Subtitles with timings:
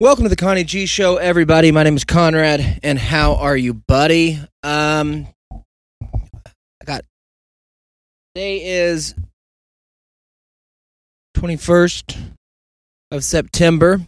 [0.00, 1.72] Welcome to the Connie G Show, everybody.
[1.72, 4.38] My name is Conrad, and how are you, buddy?
[4.62, 7.04] Um, I got
[8.32, 9.16] today is
[11.34, 12.16] twenty first
[13.10, 13.98] of September,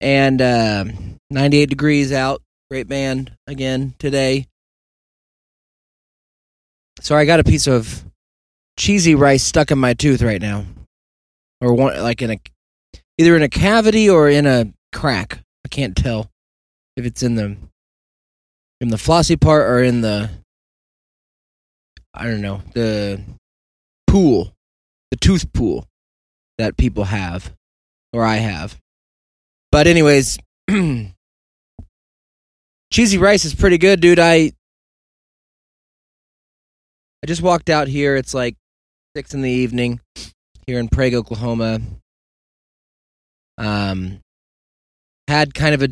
[0.00, 0.84] and uh,
[1.30, 2.40] ninety eight degrees out.
[2.70, 4.46] Great band again today.
[7.00, 8.04] Sorry, I got a piece of
[8.78, 10.64] cheesy rice stuck in my tooth right now,
[11.60, 12.38] or one like in a
[13.18, 15.40] either in a cavity or in a crack.
[15.64, 16.30] I can't tell
[16.96, 17.56] if it's in the
[18.80, 20.30] in the flossy part or in the
[22.14, 23.20] I don't know the
[24.06, 24.54] pool,
[25.10, 25.86] the tooth pool
[26.56, 27.52] that people have
[28.12, 28.76] or I have.
[29.70, 30.38] But anyways,
[32.92, 34.18] cheesy rice is pretty good, dude.
[34.18, 34.52] I
[37.22, 38.16] I just walked out here.
[38.16, 38.56] It's like
[39.16, 40.00] six in the evening
[40.66, 41.80] here in Prague, Oklahoma.
[43.58, 44.20] Um,
[45.26, 45.88] had kind of a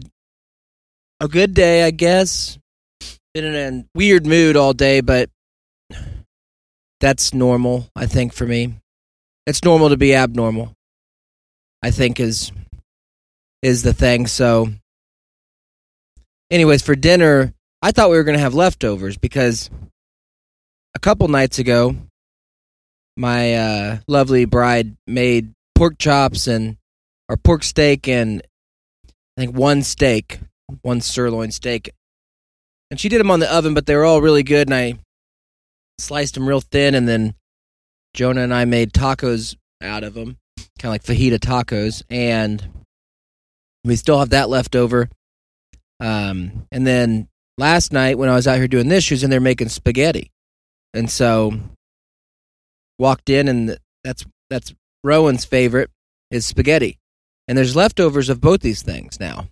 [1.20, 2.58] a good day, I guess.
[3.34, 5.28] Been in a weird mood all day, but
[7.00, 7.88] that's normal.
[7.94, 8.74] I think for me,
[9.46, 10.72] it's normal to be abnormal.
[11.82, 12.52] I think is
[13.62, 14.26] is the thing.
[14.26, 14.68] So,
[16.50, 19.70] anyways, for dinner, I thought we were gonna have leftovers because
[20.94, 21.96] a couple nights ago,
[23.16, 26.76] my uh, lovely bride made pork chops and
[27.28, 28.42] or pork steak and
[29.36, 30.40] I think one steak,
[30.82, 31.90] one sirloin steak.
[32.90, 34.68] And she did them on the oven, but they were all really good.
[34.68, 34.94] And I
[35.98, 37.34] sliced them real thin, and then
[38.14, 40.38] Jonah and I made tacos out of them,
[40.78, 42.02] kind of like fajita tacos.
[42.08, 42.66] And
[43.84, 45.08] we still have that left over.
[46.00, 49.30] Um, and then last night when I was out here doing this, she was in
[49.30, 50.30] there making spaghetti,
[50.94, 51.52] and so
[52.98, 55.90] walked in, and that's that's Rowan's favorite
[56.30, 56.98] is spaghetti
[57.48, 59.48] and there's leftovers of both these things now.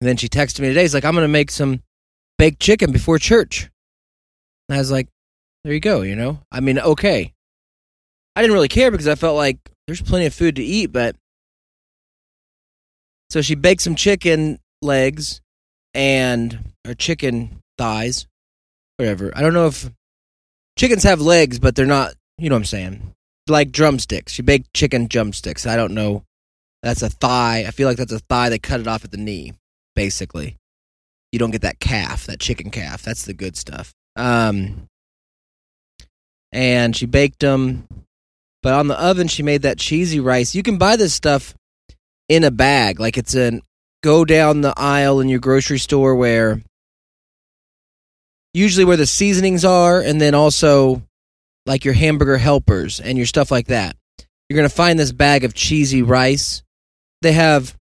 [0.00, 0.82] And then she texted me today.
[0.82, 1.82] She's like, I'm going to make some
[2.38, 3.70] baked chicken before church.
[4.68, 5.08] And I was like,
[5.62, 6.40] there you go, you know?
[6.50, 7.32] I mean, okay.
[8.36, 11.16] I didn't really care because I felt like there's plenty of food to eat, but.
[13.30, 15.40] So she baked some chicken legs
[15.94, 18.26] and, or chicken thighs,
[18.96, 19.32] whatever.
[19.34, 19.90] I don't know if
[20.76, 23.14] chickens have legs, but they're not, you know what I'm saying?
[23.48, 24.32] Like drumsticks.
[24.32, 25.66] She baked chicken drumsticks.
[25.66, 26.24] I don't know
[26.84, 27.64] that's a thigh.
[27.66, 28.50] I feel like that's a thigh.
[28.50, 29.54] They cut it off at the knee,
[29.96, 30.58] basically.
[31.32, 33.02] You don't get that calf, that chicken calf.
[33.02, 33.94] That's the good stuff.
[34.16, 34.86] Um,
[36.52, 37.88] and she baked them,
[38.62, 40.54] but on the oven she made that cheesy rice.
[40.54, 41.54] You can buy this stuff
[42.28, 43.62] in a bag, like it's an
[44.02, 46.60] go down the aisle in your grocery store where
[48.52, 51.02] usually where the seasonings are, and then also
[51.64, 53.96] like your hamburger helpers and your stuff like that.
[54.48, 56.62] You're gonna find this bag of cheesy rice
[57.24, 57.74] they have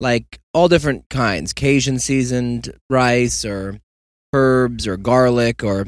[0.00, 3.78] like all different kinds Cajun seasoned rice or
[4.34, 5.86] herbs or garlic or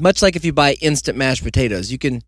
[0.00, 1.92] much like if you buy instant mashed potatoes.
[1.92, 2.22] You can,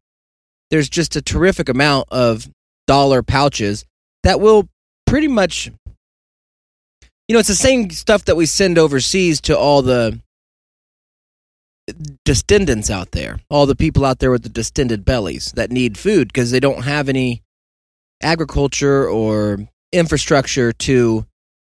[0.71, 2.49] there's just a terrific amount of
[2.87, 3.85] dollar pouches
[4.23, 4.69] that will
[5.07, 5.67] pretty much,
[7.27, 10.21] you know, it's the same stuff that we send overseas to all the
[12.25, 16.29] distendants out there, all the people out there with the distended bellies that need food
[16.29, 17.43] because they don't have any
[18.23, 19.59] agriculture or
[19.93, 21.25] infrastructure to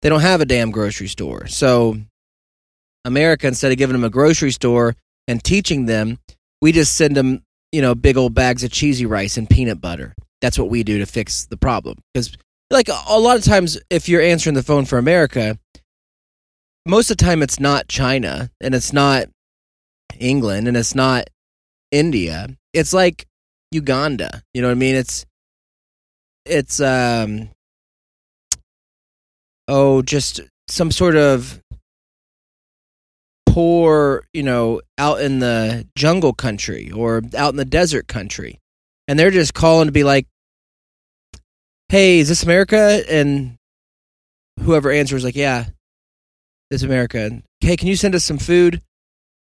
[0.03, 1.47] they don't have a damn grocery store.
[1.47, 1.97] So
[3.05, 4.95] America instead of giving them a grocery store
[5.29, 6.19] and teaching them,
[6.61, 7.43] we just send them,
[7.73, 10.15] you know, big old bags of cheesy rice and peanut butter.
[10.41, 11.99] That's what we do to fix the problem.
[12.15, 12.37] Cuz
[12.71, 15.59] like a lot of times if you're answering the phone for America,
[16.85, 19.29] most of the time it's not China and it's not
[20.19, 21.29] England and it's not
[21.91, 22.49] India.
[22.73, 23.27] It's like
[23.71, 24.43] Uganda.
[24.55, 24.95] You know what I mean?
[24.95, 25.27] It's
[26.47, 27.51] it's um
[29.69, 31.61] oh just some sort of
[33.47, 38.59] poor you know out in the jungle country or out in the desert country.
[39.09, 40.27] And they're just calling to be like
[41.89, 43.03] hey is this america?
[43.09, 43.57] And
[44.61, 45.67] whoever answers like yeah
[46.71, 47.21] this america.
[47.21, 48.83] And, hey can you send us some food?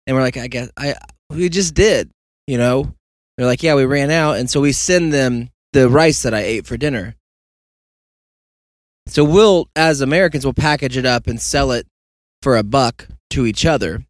[0.06, 0.95] And we're like i guess i
[1.29, 2.09] we just did
[2.47, 2.94] you know?
[3.38, 4.38] They're like yeah we ran out.
[4.38, 7.15] And so we send them the rice that I ate for dinner.
[9.07, 11.87] So we'll, as Americans, we'll package it up and sell it
[12.41, 14.05] for a buck to each other.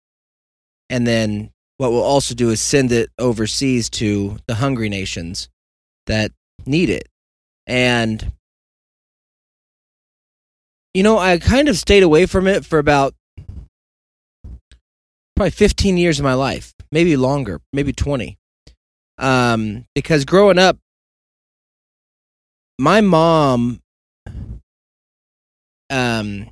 [0.89, 5.49] And then what we'll also do is send it overseas to the hungry nations
[6.05, 6.31] that
[6.65, 7.07] need it.
[7.65, 8.33] And,
[10.93, 13.15] you know, I kind of stayed away from it for about
[15.35, 18.37] probably 15 years of my life, maybe longer, maybe 20.
[19.17, 20.77] Um, because growing up,
[22.79, 23.81] my mom
[25.89, 26.49] um,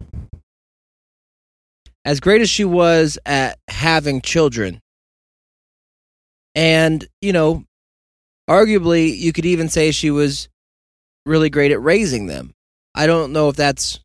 [2.05, 4.79] as great as she was at having children,
[6.55, 7.63] and you know,
[8.49, 10.49] arguably, you could even say she was
[11.25, 12.53] really great at raising them.
[12.93, 13.99] I don't know if that's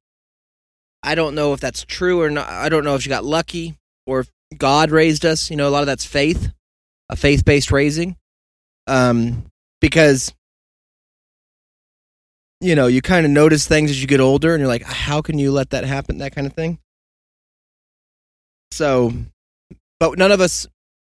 [1.02, 2.48] I don't know if that's true or not.
[2.48, 3.76] I don't know if she got lucky
[4.06, 5.50] or if God raised us.
[5.50, 6.52] You know, a lot of that's faith,
[7.08, 8.16] a faith based raising.
[8.86, 9.46] Um,
[9.80, 10.32] because
[12.60, 15.20] you know, you kind of notice things as you get older and you're like, how
[15.20, 16.18] can you let that happen?
[16.18, 16.78] That kind of thing.
[18.72, 19.12] So,
[20.00, 20.66] but none of us,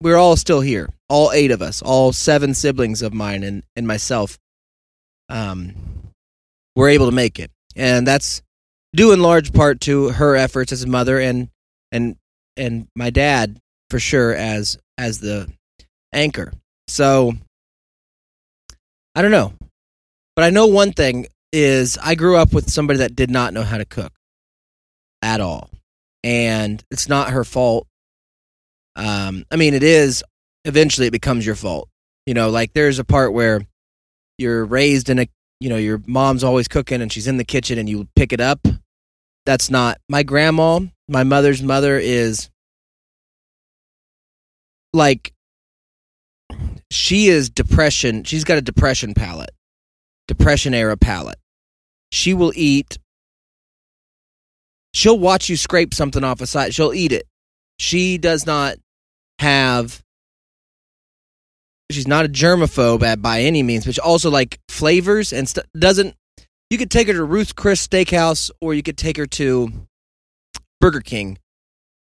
[0.00, 0.88] we're all still here.
[1.08, 4.38] All eight of us, all seven siblings of mine and, and myself,
[5.28, 5.74] um,
[6.76, 7.50] we're able to make it.
[7.76, 8.42] And that's
[8.94, 11.48] due in large part to her efforts as a mother and,
[11.92, 12.16] and,
[12.56, 13.58] and my dad
[13.88, 15.50] for sure as, as the
[16.12, 16.52] anchor.
[16.88, 17.34] So,
[19.14, 19.52] I don't know.
[20.40, 23.62] But I know one thing is I grew up with somebody that did not know
[23.62, 24.14] how to cook
[25.20, 25.68] at all.
[26.24, 27.86] And it's not her fault.
[28.96, 30.24] Um, I mean, it is.
[30.64, 31.90] Eventually, it becomes your fault.
[32.24, 33.60] You know, like there's a part where
[34.38, 35.26] you're raised in a,
[35.60, 38.40] you know, your mom's always cooking and she's in the kitchen and you pick it
[38.40, 38.66] up.
[39.44, 40.80] That's not my grandma.
[41.06, 42.48] My mother's mother is
[44.94, 45.34] like
[46.90, 48.24] she is depression.
[48.24, 49.50] She's got a depression palate,
[50.30, 51.38] depression era palate.
[52.12, 52.98] She will eat.
[54.94, 56.72] She'll watch you scrape something off a side.
[56.72, 57.26] She'll eat it.
[57.80, 58.76] She does not
[59.40, 60.02] have.
[61.90, 65.52] She's not a germaphobe by any means, but she also like flavors and.
[65.76, 66.14] Doesn't.
[66.70, 69.72] You could take her to Ruth Chris Steakhouse, or you could take her to
[70.80, 71.38] Burger King,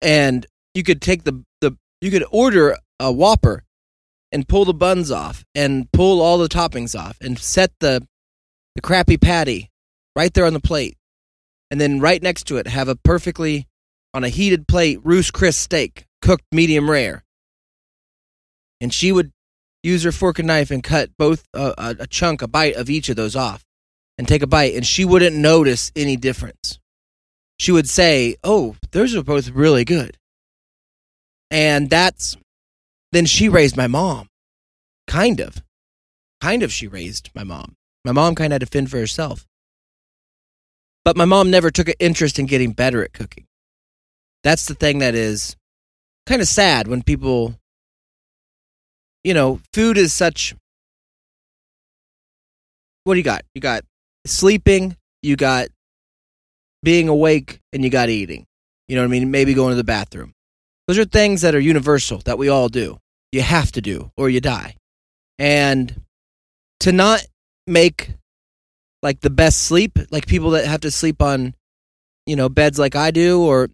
[0.02, 3.64] and you could take the the you could order a Whopper
[4.34, 8.06] and pull the buns off and pull all the toppings off and set the
[8.78, 9.72] the crappy patty
[10.16, 10.98] right there on the plate.
[11.72, 13.68] And then right next to it have a perfectly
[14.14, 17.26] on a heated plate Ruth's Chris steak, cooked medium rare.
[18.80, 19.32] And she would
[19.82, 23.10] use her fork and knife and cut both a, a chunk, a bite of each
[23.10, 23.66] of those off
[24.18, 26.80] and take a bite and she wouldn't notice any difference.
[27.60, 30.18] She would say, "Oh, those are both really good."
[31.50, 32.38] And that's
[33.12, 34.28] then she raised my mom.
[35.08, 35.64] Kind of.
[36.40, 37.76] Kind of she raised my mom.
[38.08, 39.46] My mom kind of had to fend for herself.
[41.04, 43.44] But my mom never took an interest in getting better at cooking.
[44.46, 45.58] That's the thing that is
[46.26, 47.56] kind of sad when people,
[49.26, 50.56] you know, food is such.
[53.04, 53.44] What do you got?
[53.54, 53.84] You got
[54.26, 55.68] sleeping, you got
[56.84, 58.46] being awake, and you got eating.
[58.88, 59.32] You know what I mean?
[59.32, 60.34] Maybe going to the bathroom.
[60.88, 63.00] Those are things that are universal that we all do.
[63.34, 64.78] You have to do, or you die.
[65.38, 66.04] And
[66.80, 67.26] to not
[67.68, 68.12] make
[69.04, 71.54] like the best sleep, like people that have to sleep on,
[72.26, 73.70] you know, beds like I do, or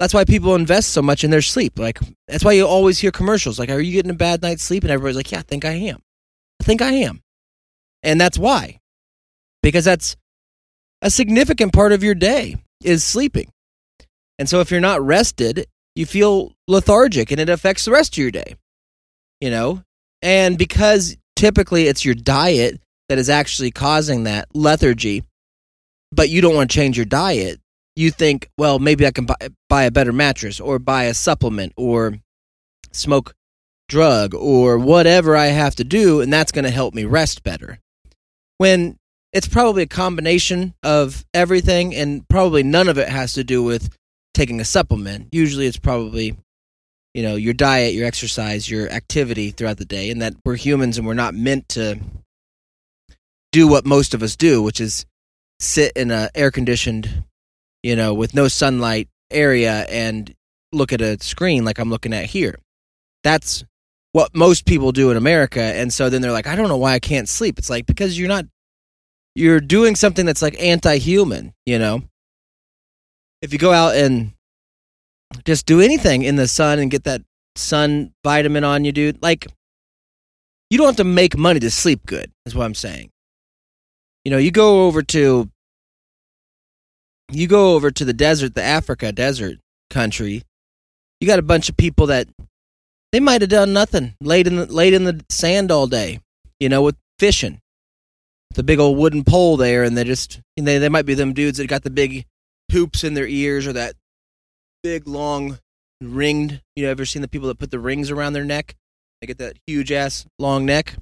[0.00, 1.78] that's why people invest so much in their sleep.
[1.78, 4.82] Like that's why you always hear commercials like, "Are you getting a bad night's sleep?"
[4.84, 6.00] And everybody's like, "Yeah, I think I am.
[6.60, 7.20] I think I am,"
[8.02, 8.80] and that's why,
[9.62, 10.16] because that's
[11.02, 13.50] a significant part of your day is sleeping.
[14.38, 18.18] And so if you're not rested, you feel lethargic and it affects the rest of
[18.18, 18.56] your day.
[19.40, 19.82] You know?
[20.22, 25.24] And because typically it's your diet that is actually causing that lethargy,
[26.12, 27.60] but you don't want to change your diet,
[27.96, 29.36] you think, well, maybe I can buy,
[29.68, 32.18] buy a better mattress or buy a supplement or
[32.92, 33.34] smoke
[33.88, 37.78] drug or whatever I have to do, and that's going to help me rest better.
[38.58, 38.98] When
[39.32, 43.94] it's probably a combination of everything, and probably none of it has to do with
[44.34, 45.28] taking a supplement.
[45.32, 46.36] Usually it's probably
[47.14, 50.98] you know your diet your exercise your activity throughout the day and that we're humans
[50.98, 51.98] and we're not meant to
[53.52, 55.06] do what most of us do, which is
[55.60, 57.24] sit in a air conditioned,
[57.82, 60.34] you know, with no sunlight area and
[60.72, 62.58] look at a screen like I'm looking at here.
[63.24, 63.64] That's
[64.12, 65.60] what most people do in America.
[65.60, 67.58] And so then they're like, I don't know why I can't sleep.
[67.58, 68.46] It's like because you're not
[69.34, 72.02] you're doing something that's like anti-human, you know.
[73.40, 74.32] If you go out and
[75.44, 77.22] just do anything in the sun and get that
[77.54, 79.46] sun vitamin on you, dude, like
[80.70, 83.10] you don't have to make money to sleep good, is what I'm saying
[84.28, 85.48] you know, you go over to
[87.32, 89.58] you go over to the desert, the Africa desert
[89.88, 90.42] country.
[91.18, 92.28] You got a bunch of people that
[93.10, 96.20] they might have done nothing, laid in the laid in the sand all day,
[96.60, 97.62] you know, with fishing.
[98.50, 101.56] The big old wooden pole there, and they just you they might be them dudes
[101.56, 102.26] that got the big
[102.70, 103.94] hoops in their ears or that
[104.82, 105.58] big long
[106.02, 106.60] ringed.
[106.76, 108.76] You know, ever seen the people that put the rings around their neck?
[109.22, 110.96] They get that huge ass long neck.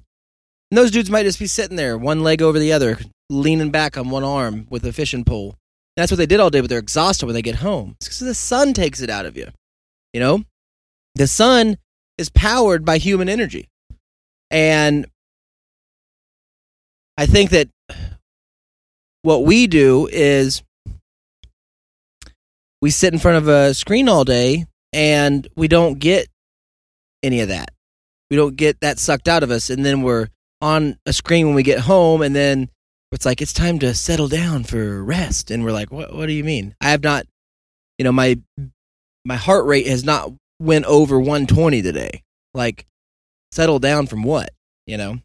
[0.70, 2.98] And those dudes might just be sitting there, one leg over the other,
[3.30, 5.56] leaning back on one arm with a fishing pole.
[5.96, 7.94] That's what they did all day, but they're exhausted when they get home.
[8.00, 9.48] It's because the sun takes it out of you.
[10.12, 10.44] You know,
[11.14, 11.78] the sun
[12.18, 13.68] is powered by human energy,
[14.50, 15.06] and
[17.16, 17.68] I think that
[19.22, 20.62] what we do is
[22.80, 26.28] we sit in front of a screen all day and we don't get
[27.22, 27.70] any of that.
[28.30, 29.70] We don't get that sucked out of us.
[29.70, 30.28] And then we're
[30.60, 32.70] on a screen when we get home and then
[33.12, 35.50] it's like it's time to settle down for rest.
[35.50, 36.74] And we're like, what what do you mean?
[36.80, 37.26] I have not
[37.98, 38.38] you know, my
[39.24, 42.22] my heart rate has not went over 120 today.
[42.54, 42.86] Like
[43.52, 44.50] settle down from what,
[44.86, 45.18] you know?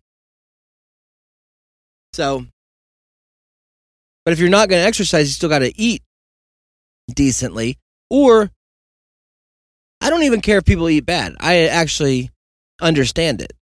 [2.14, 2.46] So
[4.24, 6.04] but if you're not going to exercise, you still got to eat
[7.14, 7.78] decently.
[8.10, 8.52] Or
[10.00, 11.36] I don't even care if people eat bad.
[11.40, 12.30] I actually
[12.80, 13.54] understand it.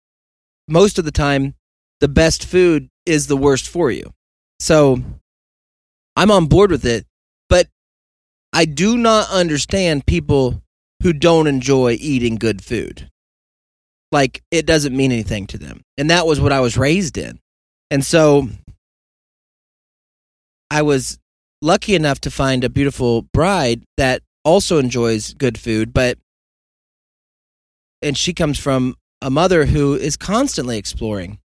[0.68, 1.54] Most of the time,
[2.00, 4.12] the best food is the worst for you.
[4.58, 5.02] So
[6.16, 7.06] I'm on board with it,
[7.48, 7.68] but
[8.52, 10.62] I do not understand people
[11.02, 13.10] who don't enjoy eating good food.
[14.12, 15.82] Like it doesn't mean anything to them.
[15.96, 17.38] And that was what I was raised in.
[17.90, 18.48] And so
[20.70, 21.18] I was
[21.62, 26.18] lucky enough to find a beautiful bride that also enjoys good food, but
[28.02, 31.38] and she comes from a mother who is constantly exploring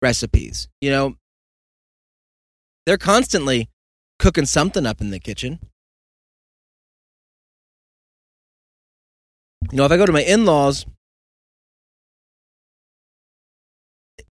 [0.00, 0.68] recipes.
[0.80, 1.16] You know,
[2.86, 3.68] they're constantly
[4.18, 5.58] cooking something up in the kitchen.
[9.70, 10.86] You know, if I go to my in laws,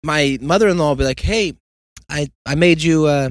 [0.03, 1.55] my mother in law will be like, Hey,
[2.09, 3.31] I, I made you, uh,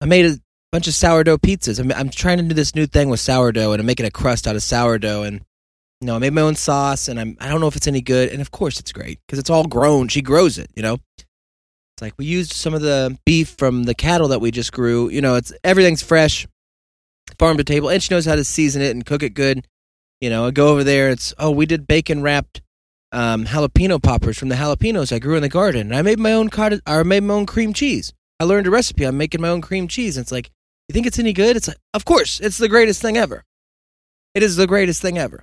[0.00, 0.38] I made a
[0.72, 1.78] bunch of sourdough pizzas.
[1.78, 4.46] I'm, I'm trying to do this new thing with sourdough and I'm making a crust
[4.46, 5.24] out of sourdough.
[5.24, 5.42] And
[6.06, 8.30] know, I made my own sauce, and I'm I don't know if it's any good,
[8.30, 10.08] and of course it's great because it's all grown.
[10.08, 10.98] She grows it, you know.
[11.18, 15.10] It's like we used some of the beef from the cattle that we just grew.
[15.10, 16.46] You know, it's everything's fresh,
[17.38, 19.66] farm to table, and she knows how to season it and cook it good.
[20.20, 21.10] You know, I go over there.
[21.10, 22.62] It's oh, we did bacon wrapped
[23.12, 25.88] um, jalapeno poppers from the jalapenos I grew in the garden.
[25.88, 28.12] And I made my own cottage, or made my own cream cheese.
[28.38, 29.04] I learned a recipe.
[29.04, 30.16] I'm making my own cream cheese.
[30.16, 30.50] And it's like,
[30.88, 31.56] you think it's any good?
[31.56, 33.44] It's like, of course, it's the greatest thing ever.
[34.34, 35.42] It is the greatest thing ever.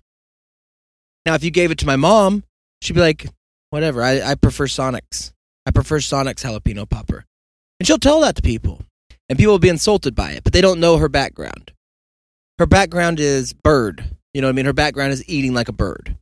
[1.27, 2.45] Now, if you gave it to my mom,
[2.81, 3.27] she'd be like,
[3.69, 5.33] whatever, I, I prefer Sonic's.
[5.65, 7.25] I prefer Sonic's jalapeno popper.
[7.81, 8.79] And she'll tell that to people.
[9.27, 11.73] And people will be insulted by it, but they don't know her background.
[12.59, 14.05] Her background is bird.
[14.33, 14.67] You know what I mean?
[14.67, 16.15] Her background is eating like a bird.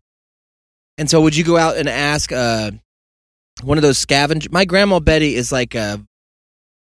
[0.98, 2.72] And so, would you go out and ask uh,
[3.62, 4.50] one of those scavenger?
[4.52, 6.04] My grandma Betty is like a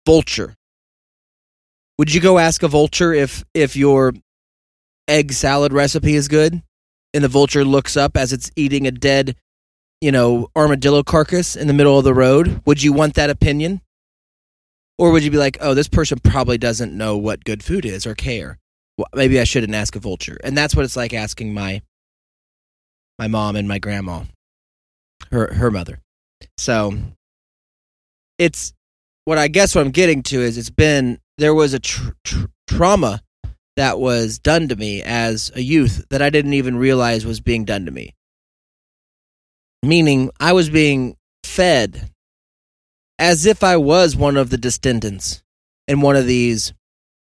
[0.07, 0.55] vulture.
[1.99, 4.13] Would you go ask a vulture if if your
[5.07, 6.63] egg salad recipe is good?
[7.13, 9.35] And the vulture looks up as it's eating a dead,
[10.01, 13.81] you know, armadillo carcass in the middle of the road, would you want that opinion?
[14.97, 18.07] Or would you be like, oh, this person probably doesn't know what good food is
[18.07, 18.57] or care?
[18.97, 20.37] Well, maybe I shouldn't ask a vulture.
[20.43, 21.81] And that's what it's like asking my
[23.19, 24.23] my mom and my grandma,
[25.31, 25.99] her her mother.
[26.57, 26.93] So
[28.37, 28.73] it's
[29.25, 32.45] what I guess what I'm getting to is it's been there was a tr- tr-
[32.67, 33.21] trauma
[33.77, 37.63] that was done to me as a youth that I didn't even realize was being
[37.63, 38.13] done to me.
[39.83, 42.09] Meaning, I was being fed
[43.19, 45.43] as if I was one of the descendants
[45.87, 46.73] in one of these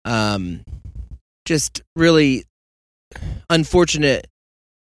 [0.06, 0.64] um,
[1.46, 2.46] just really
[3.50, 4.28] unfortunate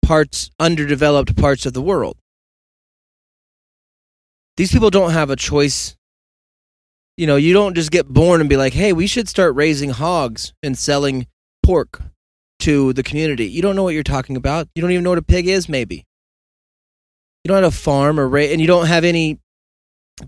[0.01, 2.17] parts, underdeveloped parts of the world.
[4.57, 5.95] These people don't have a choice
[7.17, 9.91] you know, you don't just get born and be like, hey, we should start raising
[9.91, 11.27] hogs and selling
[11.63, 12.01] pork
[12.59, 13.47] to the community.
[13.47, 14.67] You don't know what you're talking about.
[14.75, 16.05] You don't even know what a pig is, maybe.
[17.43, 19.39] You don't have a farm or ra- and you don't have any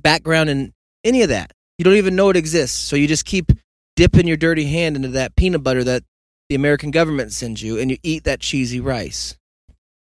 [0.01, 0.73] background in
[1.03, 1.51] any of that.
[1.77, 2.77] You don't even know it exists.
[2.77, 3.51] So you just keep
[3.95, 6.03] dipping your dirty hand into that peanut butter that
[6.49, 9.37] the American government sends you and you eat that cheesy rice.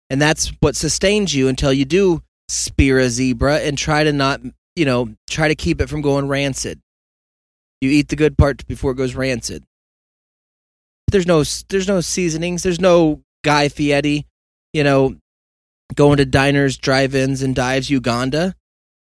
[0.09, 4.41] And that's what sustains you until you do spear a zebra and try to not,
[4.75, 6.79] you know, try to keep it from going rancid.
[7.81, 9.63] You eat the good part before it goes rancid.
[11.15, 12.61] There's no there's no seasonings.
[12.61, 14.25] There's no Guy Fieri,
[14.73, 15.15] you know,
[15.95, 18.53] going to diners, drive-ins, and dives Uganda.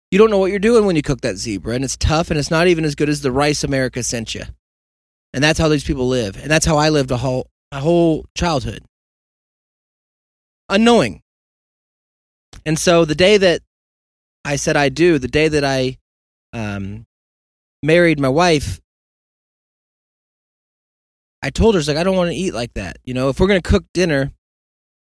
[0.10, 2.39] You don't know what you're doing when you cook that zebra, and it's tough, and
[2.39, 4.46] it's not even as good as the rice America sent you.
[5.31, 8.25] And that's how these people live, and that's how I lived a whole a whole
[8.36, 8.84] childhood,
[10.70, 11.22] unknowing.
[12.65, 13.62] And so the day that
[14.43, 16.00] I said I do, the day that I
[16.51, 17.05] um,
[17.84, 18.81] married my wife,
[21.44, 22.98] I told her, like, I don't want to eat like that.
[23.04, 24.32] You know, if we're going to cook dinner,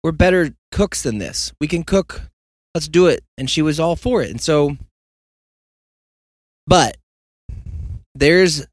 [0.03, 1.53] we're better cooks than this.
[1.61, 2.23] We can cook.
[2.75, 3.23] Let's do it.
[3.38, 4.31] And she was all for it.
[4.31, 4.76] And so,
[6.67, 6.97] but
[8.14, 8.67] there's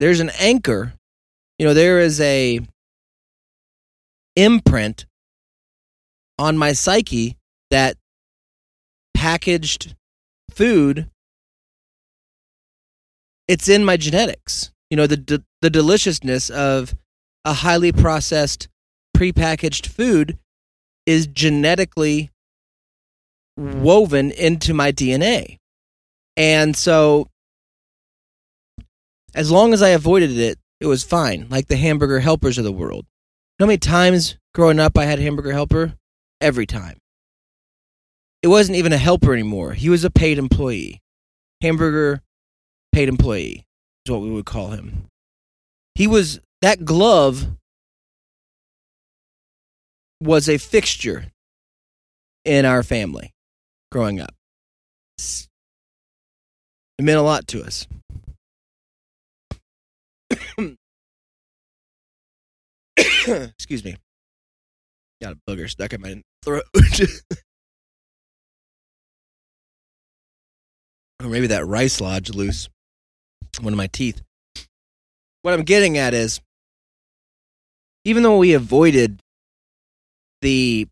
[0.00, 0.94] there's an anchor.
[1.58, 2.60] You know, there is a
[4.36, 5.06] imprint
[6.38, 7.36] on my psyche
[7.70, 7.96] that
[9.14, 9.94] packaged
[10.50, 11.08] food
[13.48, 14.71] it's in my genetics.
[14.92, 16.94] You know, the the deliciousness of
[17.46, 18.68] a highly processed
[19.16, 20.36] prepackaged food
[21.06, 22.30] is genetically
[23.56, 25.56] woven into my DNA.
[26.36, 27.28] And so
[29.34, 32.70] as long as I avoided it, it was fine, like the hamburger helpers of the
[32.70, 33.06] world.
[33.06, 35.94] You know how many times growing up I had hamburger helper?
[36.38, 36.98] Every time.
[38.42, 39.72] It wasn't even a helper anymore.
[39.72, 41.00] He was a paid employee.
[41.62, 42.20] Hamburger
[42.92, 43.64] paid employee
[44.06, 45.06] is what we would call him.
[45.94, 47.46] He was that glove
[50.20, 51.26] was a fixture
[52.44, 53.30] in our family
[53.90, 54.34] growing up.
[55.18, 57.86] It meant a lot to us.
[63.26, 63.96] Excuse me.
[65.20, 66.64] Got a booger stuck in my throat.
[71.22, 72.68] or maybe that rice lodge loose
[73.60, 74.22] one of my teeth.
[75.42, 76.40] What I'm getting at is
[78.04, 79.20] even though we avoided
[80.40, 80.88] the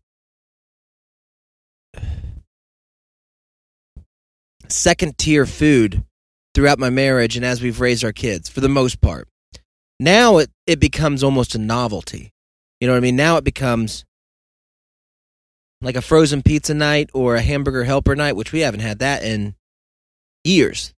[4.67, 6.03] second tier food
[6.53, 9.27] throughout my marriage and as we've raised our kids for the most part.
[9.99, 12.31] Now it, it becomes almost a novelty.
[12.79, 13.15] You know what I mean?
[13.15, 14.05] Now it becomes
[15.81, 19.23] like a frozen pizza night or a hamburger helper night, which we haven't had that
[19.23, 19.55] in
[20.43, 20.93] years.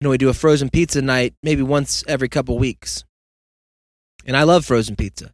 [0.00, 3.04] You know, we do a frozen pizza night maybe once every couple weeks.
[4.24, 5.32] And I love frozen pizza.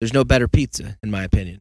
[0.00, 1.60] There's no better pizza, in my opinion.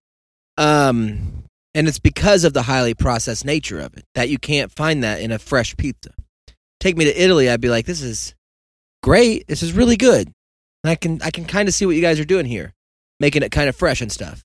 [0.57, 1.43] Um,
[1.73, 5.21] and it's because of the highly processed nature of it that you can't find that
[5.21, 6.11] in a fresh pizza.
[6.79, 8.35] Take me to Italy, I'd be like, this is
[9.01, 9.47] great.
[9.47, 10.31] This is really good.
[10.83, 12.73] And I can I can kind of see what you guys are doing here,
[13.19, 14.43] making it kind of fresh and stuff.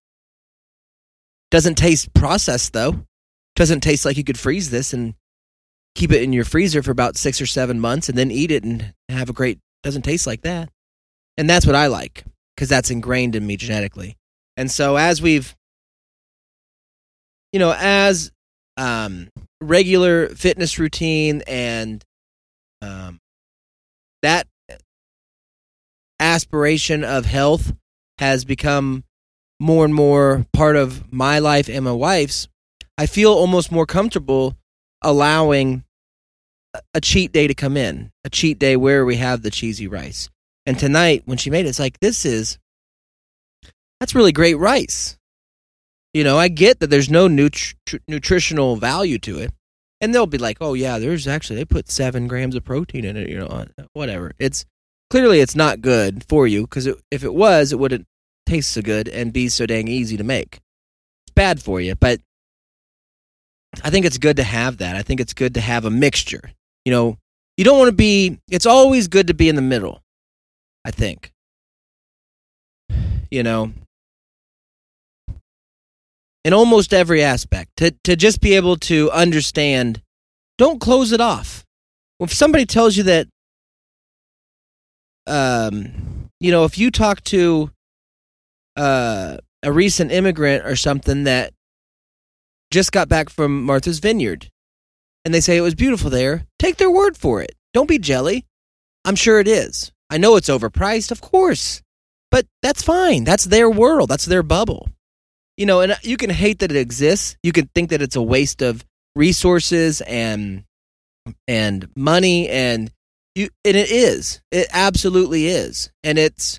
[1.51, 3.05] Doesn't taste processed though.
[3.55, 5.15] Doesn't taste like you could freeze this and
[5.95, 8.65] keep it in your freezer for about six or seven months and then eat it
[8.65, 10.71] and have a great doesn't taste like that.
[11.37, 14.17] And that's what i like because that's ingrained in me genetically.
[14.57, 15.55] And so as we've
[17.53, 18.33] you know as
[18.77, 19.29] um
[19.61, 22.05] regular fitness routine and
[22.83, 23.21] um
[24.23, 24.47] that
[26.19, 27.73] aspiration of health
[28.19, 29.05] has become
[29.61, 32.49] more and more part of my life and my wife's
[32.99, 34.57] i feel almost more comfortable
[35.05, 35.85] allowing
[36.93, 40.29] a cheat day to come in, a cheat day where we have the cheesy rice.
[40.67, 42.59] And tonight, when she made it, it's like, this is,
[44.01, 45.17] that's really great rice.
[46.13, 47.75] You know, I get that there's no nutri-
[48.09, 49.53] nutritional value to it.
[50.01, 53.17] And they'll be like, oh, yeah, there's actually, they put seven grams of protein in
[53.17, 54.33] it, you know, whatever.
[54.39, 54.65] It's
[55.11, 58.07] clearly it's not good for you because if it was, it wouldn't
[58.47, 60.61] taste so good and be so dang easy to make.
[61.27, 62.21] It's bad for you, but
[63.83, 64.97] I think it's good to have that.
[64.97, 66.53] I think it's good to have a mixture.
[66.85, 67.19] You know,
[67.57, 70.03] you don't want to be, it's always good to be in the middle,
[70.85, 71.33] I think.
[73.31, 73.73] You know,
[76.45, 80.03] in almost every aspect, to, to just be able to understand,
[80.59, 81.65] don't close it off.
[82.21, 83.27] If somebody tells you that,
[85.27, 87.71] um, you know, if you talk to
[88.77, 91.53] uh, a recent immigrant or something that
[92.75, 94.51] just got back from Martha's Vineyard
[95.25, 97.55] and they say it was beautiful there, take their word for it.
[97.73, 98.47] Don't be jelly.
[99.05, 99.93] I'm sure it is.
[100.11, 101.83] I know it's overpriced, of course,
[102.33, 103.23] but that's fine.
[103.23, 104.89] That's their world, that's their bubble.
[105.57, 107.37] You know, and uh, you can hate that it exists.
[107.45, 108.85] You can think that it's a waste of
[109.15, 110.65] resources and
[111.47, 112.91] and money and
[113.37, 114.43] you and it is.
[114.51, 115.91] It absolutely is.
[116.03, 116.59] And it's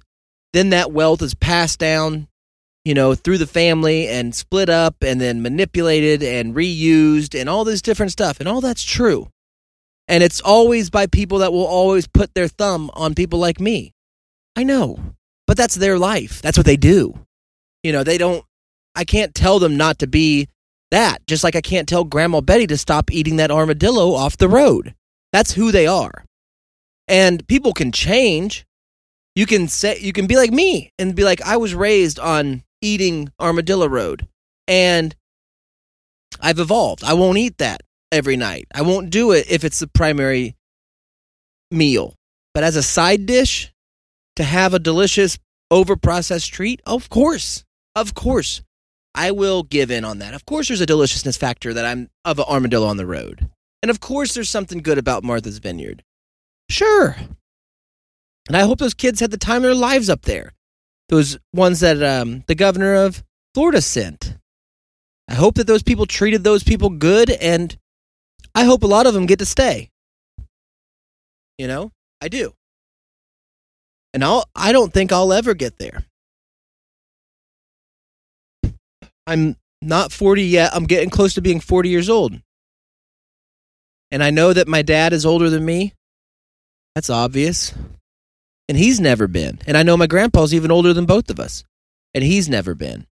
[0.53, 2.29] then that wealth is passed down
[2.85, 7.65] you know, through the family and split up and then manipulated and reused and all
[7.65, 8.39] this different stuff.
[8.39, 9.27] And all that's true.
[10.07, 13.91] And it's always by people that will always put their thumb on people like me.
[14.55, 14.99] I know,
[15.47, 16.43] but that's their life.
[16.43, 17.25] That's what they do.
[17.83, 18.45] You know, they don't,
[18.95, 20.47] I can't tell them not to be
[20.91, 24.47] that, just like I can't tell Grandma Betty to stop eating that armadillo off the
[24.47, 24.93] road.
[25.33, 26.23] That's who they are.
[27.07, 28.65] And people can change.
[29.33, 32.63] You can say, you can be like me and be like, I was raised on
[32.81, 34.27] eating armadillo road
[34.67, 35.15] and
[36.39, 37.03] I've evolved.
[37.03, 38.67] I won't eat that every night.
[38.73, 40.55] I won't do it if it's the primary
[41.71, 42.15] meal.
[42.53, 43.71] But as a side dish,
[44.35, 45.37] to have a delicious
[45.71, 47.63] overprocessed treat, of course,
[47.95, 48.61] of course,
[49.13, 50.33] I will give in on that.
[50.33, 53.49] Of course, there's a deliciousness factor that I'm of an armadillo on the road.
[53.81, 56.03] And of course, there's something good about Martha's Vineyard.
[56.69, 57.15] Sure.
[58.47, 60.53] And I hope those kids had the time of their lives up there.
[61.09, 64.37] Those ones that um, the governor of Florida sent.
[65.27, 67.77] I hope that those people treated those people good, and
[68.53, 69.91] I hope a lot of them get to stay.
[71.57, 71.91] You know,
[72.21, 72.53] I do.
[74.13, 76.05] And I'll, I don't think I'll ever get there.
[79.27, 80.71] I'm not 40 yet.
[80.73, 82.39] I'm getting close to being 40 years old.
[84.11, 85.93] And I know that my dad is older than me.
[86.93, 87.73] That's obvious.
[88.67, 89.59] And he's never been.
[89.67, 91.63] And I know my grandpa's even older than both of us.
[92.13, 93.05] And he's never been.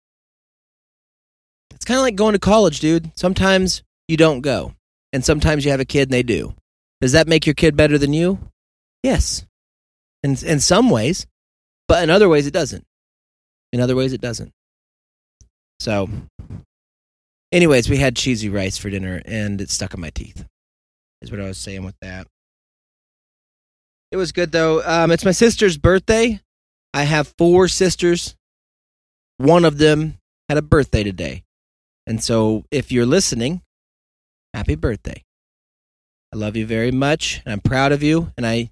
[1.73, 3.11] It's kind of like going to college, dude.
[3.17, 4.75] Sometimes you don't go.
[5.13, 6.55] And sometimes you have a kid and they do.
[7.01, 8.39] Does that make your kid better than you?
[9.03, 9.45] Yes.
[10.23, 11.27] In in some ways,
[11.89, 12.85] but in other ways it doesn't.
[13.73, 14.53] In other ways it doesn't.
[15.81, 16.11] So
[17.51, 20.45] anyways, we had cheesy rice for dinner and it stuck in my teeth.
[21.23, 22.27] Is what I was saying with that.
[24.11, 24.83] It was good though.
[24.85, 26.41] Um, it's my sister's birthday.
[26.93, 28.35] I have four sisters.
[29.39, 30.19] One of them
[30.49, 31.45] had a birthday today.
[32.07, 33.63] And so if you're listening,
[34.53, 35.23] happy birthday.
[36.33, 38.71] I love you very much and I'm proud of you and I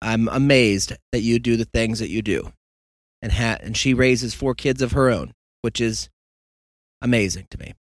[0.00, 2.52] I'm amazed that you do the things that you do.
[3.20, 6.08] And ha- and she raises four kids of her own, which is
[7.02, 7.74] amazing to me.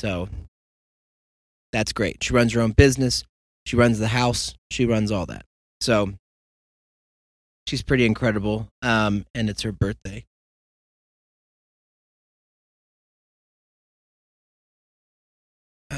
[0.00, 0.28] So
[1.72, 2.22] that's great.
[2.22, 3.24] She runs her own business.
[3.66, 4.54] She runs the house.
[4.70, 5.44] She runs all that.
[5.80, 6.12] So
[7.66, 8.68] she's pretty incredible.
[8.80, 10.24] Um, and it's her birthday.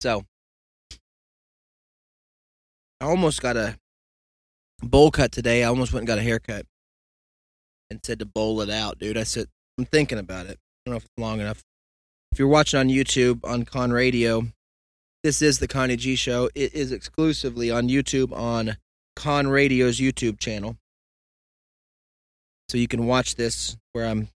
[0.00, 0.22] So
[3.00, 3.78] I almost got a
[4.82, 5.64] bowl cut today.
[5.64, 6.66] I almost went and got a haircut
[7.88, 9.16] and said to bowl it out, dude.
[9.16, 9.46] I said
[9.78, 10.58] I'm thinking about it.
[10.58, 11.64] I don't know if it's long enough.
[12.34, 14.48] If you're watching on YouTube on Con Radio,
[15.22, 16.50] this is the Connie G Show.
[16.56, 18.76] It is exclusively on YouTube on
[19.14, 20.76] Con Radio's YouTube channel.
[22.68, 24.30] So you can watch this where I'm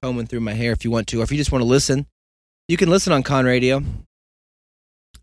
[0.00, 2.06] combing through my hair if you want to, or if you just want to listen,
[2.68, 3.82] you can listen on Con Radio.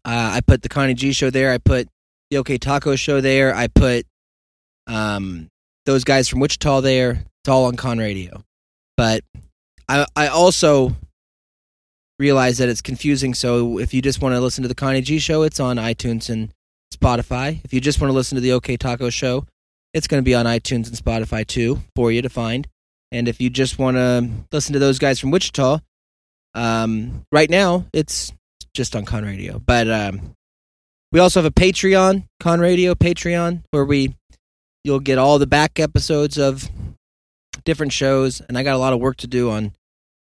[0.05, 1.51] Uh, I put the Connie G show there.
[1.51, 1.87] I put
[2.29, 3.55] the OK Taco show there.
[3.55, 4.05] I put
[4.85, 5.47] um,
[5.87, 7.25] those guys from Wichita there.
[7.41, 8.43] It's all on Con Radio.
[8.97, 9.23] But
[9.89, 10.95] I, I also
[12.19, 13.33] realize that it's confusing.
[13.33, 16.29] So if you just want to listen to the Connie G show, it's on iTunes
[16.29, 16.51] and
[16.93, 17.59] Spotify.
[17.63, 19.45] If you just want to listen to the OK Taco show,
[19.93, 22.67] it's going to be on iTunes and Spotify too for you to find.
[23.11, 25.79] And if you just want to listen to those guys from Wichita,
[26.55, 28.31] um, right now it's
[28.73, 29.59] just on Con Radio.
[29.59, 30.33] But um,
[31.11, 34.15] we also have a Patreon, Con Radio Patreon, where we
[34.83, 36.69] you'll get all the back episodes of
[37.63, 39.73] different shows, and I got a lot of work to do on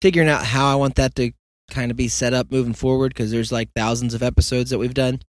[0.02, 1.32] figuring out how I want that to
[1.70, 4.94] kind of be set up moving forward because there's like thousands of episodes that we've
[4.94, 5.20] done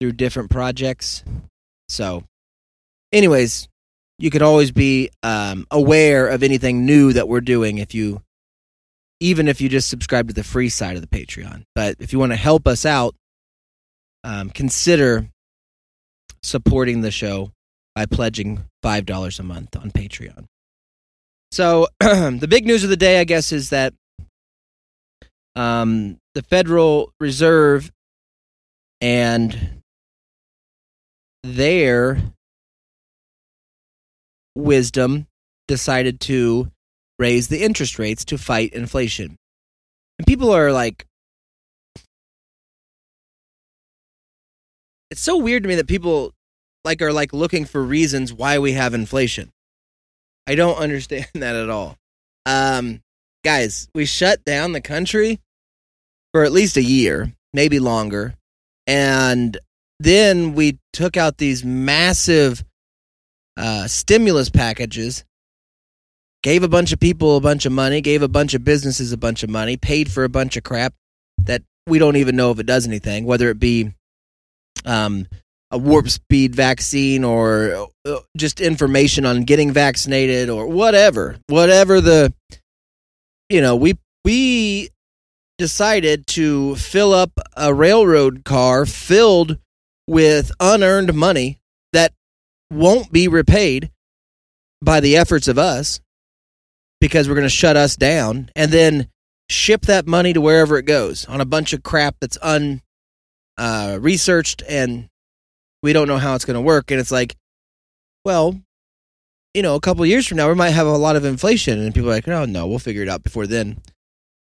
[0.00, 1.24] through different projects.
[1.88, 2.24] So,
[3.12, 3.68] anyways,
[4.18, 8.22] you can always be um, aware of anything new that we're doing if you
[9.20, 11.62] even if you just subscribe to the free side of the Patreon.
[11.76, 13.14] But if you want to help us out,
[14.24, 15.28] um, consider
[16.42, 17.52] supporting the show
[17.94, 20.46] by pledging $5 a month on Patreon.
[21.52, 23.94] So, the big news of the day, I guess, is that
[25.56, 27.90] um, the Federal Reserve
[29.00, 29.82] and
[31.42, 32.18] their
[34.54, 35.26] wisdom
[35.68, 36.70] decided to
[37.18, 39.36] raise the interest rates to fight inflation.
[40.18, 41.06] And people are like,
[45.10, 46.32] it's so weird to me that people
[46.84, 49.50] like are like looking for reasons why we have inflation.
[50.46, 51.96] I don't understand that at all.
[52.46, 53.01] Um,
[53.44, 55.40] guys, we shut down the country
[56.32, 58.34] for at least a year, maybe longer,
[58.86, 59.58] and
[60.00, 62.64] then we took out these massive
[63.56, 65.24] uh, stimulus packages
[66.42, 69.16] gave a bunch of people a bunch of money, gave a bunch of businesses a
[69.16, 70.94] bunch of money, paid for a bunch of crap
[71.38, 73.92] that we don't even know if it does anything, whether it be
[74.84, 75.26] um,
[75.70, 82.32] a warp speed vaccine or uh, just information on getting vaccinated or whatever, whatever the,
[83.52, 84.88] you know, we we
[85.58, 89.58] decided to fill up a railroad car filled
[90.06, 91.58] with unearned money
[91.92, 92.12] that
[92.70, 93.90] won't be repaid
[94.80, 96.00] by the efforts of us
[96.98, 99.08] because we're going to shut us down and then
[99.50, 102.80] ship that money to wherever it goes on a bunch of crap that's un
[103.58, 105.10] uh, researched and
[105.82, 106.90] we don't know how it's going to work.
[106.90, 107.36] And it's like
[108.24, 108.58] well
[109.54, 111.94] you know a couple years from now we might have a lot of inflation and
[111.94, 113.78] people are like oh no we'll figure it out before then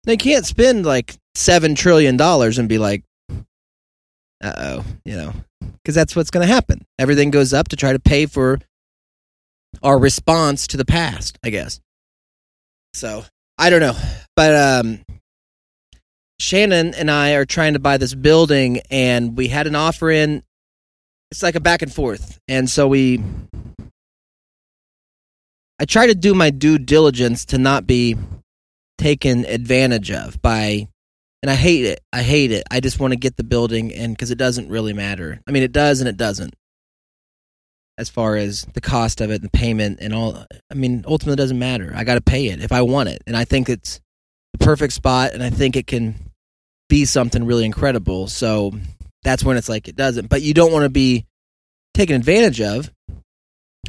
[0.04, 3.04] they can't spend like 7 trillion dollars and be like
[4.42, 6.84] uh oh, you know, because that's what's going to happen.
[6.98, 8.58] Everything goes up to try to pay for
[9.82, 11.80] our response to the past, I guess.
[12.94, 13.24] So
[13.58, 13.96] I don't know,
[14.34, 15.00] but um,
[16.38, 20.42] Shannon and I are trying to buy this building, and we had an offer in.
[21.30, 23.22] It's like a back and forth, and so we.
[25.78, 28.16] I try to do my due diligence to not be
[28.98, 30.88] taken advantage of by
[31.42, 32.00] and I hate it.
[32.12, 32.64] I hate it.
[32.72, 35.40] I just want to get the building and because it doesn't really matter.
[35.46, 36.54] I mean, it does and it doesn't.
[37.98, 40.44] As far as the cost of it, and the payment, and all.
[40.70, 41.92] I mean, ultimately, it doesn't matter.
[41.94, 44.02] I got to pay it if I want it, and I think it's
[44.52, 46.14] the perfect spot, and I think it can
[46.90, 48.26] be something really incredible.
[48.26, 48.72] So
[49.22, 50.28] that's when it's like it doesn't.
[50.28, 51.24] But you don't want to be
[51.94, 52.90] taken advantage of,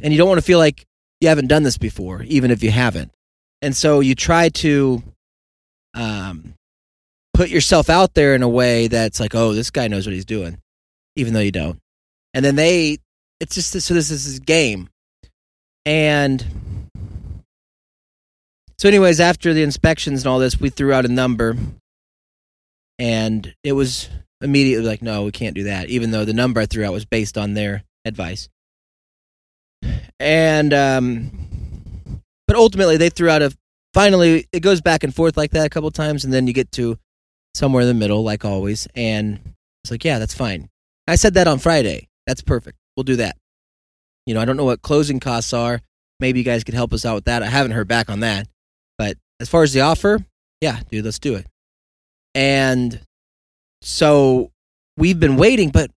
[0.01, 0.85] and you don't want to feel like
[1.21, 3.11] you haven't done this before, even if you haven't.
[3.61, 5.01] And so you try to
[5.93, 6.53] um,
[7.33, 10.25] put yourself out there in a way that's like, oh, this guy knows what he's
[10.25, 10.57] doing,
[11.15, 11.79] even though you don't.
[12.33, 12.99] And then they,
[13.39, 14.89] it's just so this is a game.
[15.85, 16.45] And
[18.77, 21.55] so, anyways, after the inspections and all this, we threw out a number,
[22.99, 24.09] and it was
[24.41, 27.05] immediately like, no, we can't do that, even though the number I threw out was
[27.05, 28.49] based on their advice.
[30.19, 31.31] And, um,
[32.47, 33.55] but ultimately, they threw out a
[33.93, 36.71] finally, it goes back and forth like that a couple times, and then you get
[36.73, 36.97] to
[37.55, 38.87] somewhere in the middle, like always.
[38.95, 39.39] And
[39.83, 40.69] it's like, yeah, that's fine.
[41.07, 42.07] I said that on Friday.
[42.25, 42.77] That's perfect.
[42.95, 43.37] We'll do that.
[44.25, 45.81] You know, I don't know what closing costs are.
[46.19, 47.43] Maybe you guys could help us out with that.
[47.43, 48.47] I haven't heard back on that.
[48.97, 50.25] But as far as the offer,
[50.61, 51.47] yeah, dude, let's do it.
[52.35, 52.99] And
[53.81, 54.51] so
[54.97, 55.89] we've been waiting, but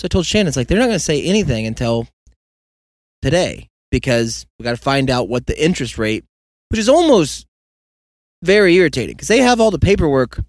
[0.00, 2.06] so I told Shannon, it's like they're not going to say anything until
[3.24, 6.26] today because we got to find out what the interest rate,
[6.68, 7.46] which is almost
[8.42, 10.40] very irritating because they have all the paperwork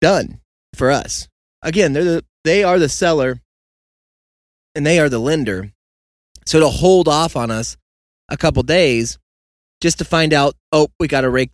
[0.00, 0.40] done
[0.74, 1.28] for us.
[1.62, 3.40] Again, they're the, they are the seller
[4.74, 5.70] and they are the lender.
[6.46, 7.76] So to hold off on us
[8.28, 9.16] a couple days
[9.80, 11.52] just to find out, oh, we got to rake,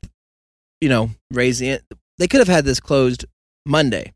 [0.81, 1.81] you know, raise the.
[2.17, 3.27] They could have had this closed
[3.67, 4.15] Monday.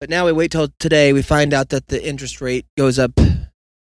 [0.00, 1.14] But now we wait till today.
[1.14, 3.12] We find out that the interest rate goes up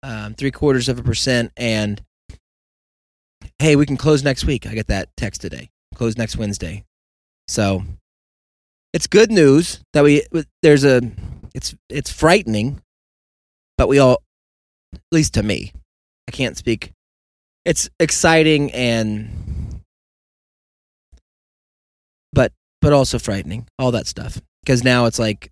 [0.02, 2.02] um, three quarters of a percent, and
[3.58, 4.66] hey, we can close next week.
[4.66, 5.70] I get that text today.
[5.94, 6.84] Close next Wednesday.
[7.48, 7.84] So
[8.92, 10.24] it's good news that we
[10.62, 11.02] there's a
[11.54, 12.82] it's it's frightening,
[13.78, 14.22] but we all
[14.94, 15.72] at least to me,
[16.28, 16.92] I can't speak.
[17.64, 19.80] It's exciting and
[22.32, 24.40] but but also frightening, all that stuff.
[24.64, 25.50] Because now it's like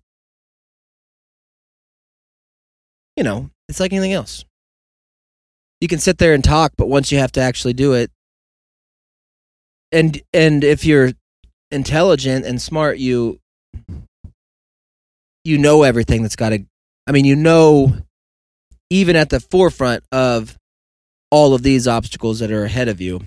[3.15, 4.45] you know, it's like anything else.
[5.79, 8.11] You can sit there and talk, but once you have to actually do it
[9.91, 11.11] and and if you're
[11.69, 13.39] intelligent and smart, you
[15.43, 16.65] you know everything that's got to.
[17.07, 17.93] I mean, you know,
[18.89, 20.57] even at the forefront of
[21.29, 23.21] all of these obstacles that are ahead of you.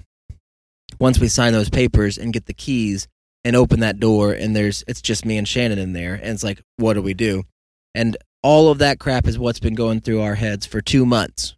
[1.00, 3.08] Once we sign those papers and get the keys
[3.44, 6.44] and open that door, and there's it's just me and Shannon in there, and it's
[6.44, 7.44] like, what do we do?
[7.94, 11.56] And all of that crap is what's been going through our heads for two months.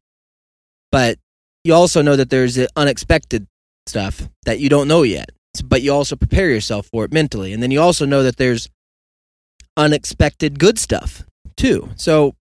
[0.91, 1.19] But
[1.65, 3.47] you also know that there's unexpected
[3.87, 5.31] stuff that you don't know yet
[5.63, 7.53] but you also prepare yourself for it mentally.
[7.53, 8.69] And then you also know that there's
[9.77, 11.25] unexpected good stuff
[11.57, 11.91] too.
[11.97, 12.35] So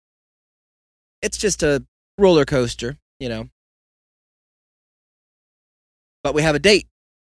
[1.21, 1.83] it's just a
[2.17, 3.49] roller coaster, you know.
[6.23, 6.87] But we have a date,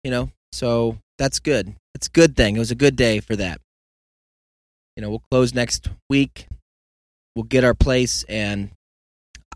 [0.04, 0.32] you know.
[0.52, 1.76] So that's good.
[1.94, 2.56] It's a good thing.
[2.56, 3.60] It was a good day for that.
[4.96, 6.48] You know, we'll close next week.
[7.38, 8.72] We'll get our place and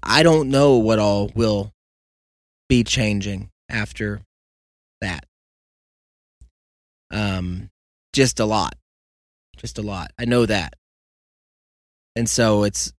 [0.04, 1.72] I don't know what all will
[2.70, 4.22] be changing after
[5.02, 5.26] that.
[7.10, 7.72] Um,
[8.14, 8.76] just a lot,
[9.58, 10.12] just a lot.
[10.20, 10.76] I know that,
[12.16, 12.94] and so it's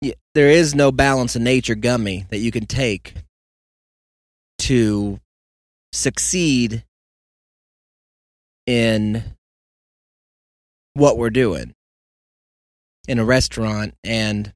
[0.00, 3.16] yeah, there is no balance in nature gummy that you can take
[4.60, 5.20] to
[5.92, 6.84] succeed
[8.64, 9.22] in
[10.94, 11.75] what we're doing
[13.08, 14.52] in a restaurant and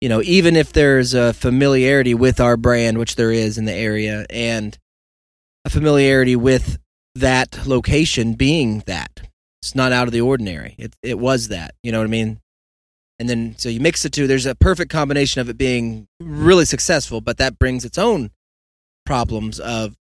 [0.00, 3.72] you know even if there's a familiarity with our brand which there is in the
[3.72, 4.78] area and
[5.64, 6.78] a familiarity with
[7.14, 9.28] that location being that.
[9.62, 10.74] It's not out of the ordinary.
[10.78, 11.74] It it was that.
[11.82, 12.40] You know what I mean?
[13.18, 14.26] And then so you mix the two.
[14.26, 18.30] There's a perfect combination of it being really successful, but that brings its own
[19.04, 19.96] problems of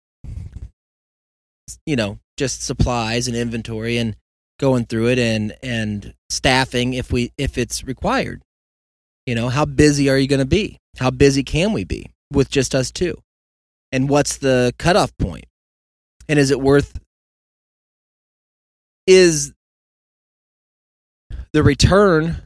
[1.85, 4.15] you know just supplies and inventory and
[4.59, 8.41] going through it and and staffing if we if it's required.
[9.25, 10.77] You know, how busy are you going to be?
[10.97, 13.15] How busy can we be with just us two?
[13.91, 15.45] and what's the cutoff point?
[16.29, 16.99] and is it worth
[19.05, 19.53] is
[21.53, 22.41] the return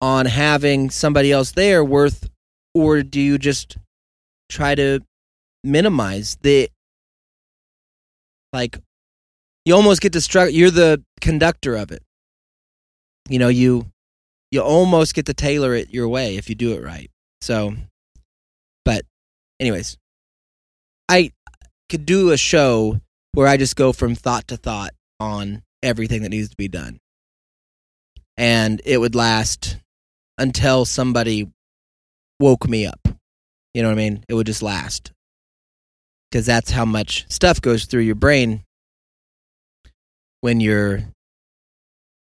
[0.00, 2.28] on having somebody else there worth
[2.74, 3.76] or do you just
[4.48, 5.00] try to
[5.62, 6.70] minimize the
[8.52, 8.78] like
[9.68, 12.02] you almost get distracted you're the conductor of it.
[13.28, 13.86] You know you
[14.50, 17.10] you almost get to tailor it your way if you do it right.
[17.42, 17.74] So
[18.86, 19.02] but
[19.60, 19.98] anyways
[21.10, 21.30] i
[21.90, 22.98] could do a show
[23.32, 26.98] where i just go from thought to thought on everything that needs to be done.
[28.38, 29.76] And it would last
[30.38, 31.50] until somebody
[32.40, 33.00] woke me up.
[33.74, 34.24] You know what i mean?
[34.28, 35.12] It would just last.
[36.30, 38.64] Because that's how much stuff goes through your brain
[40.40, 41.00] when you're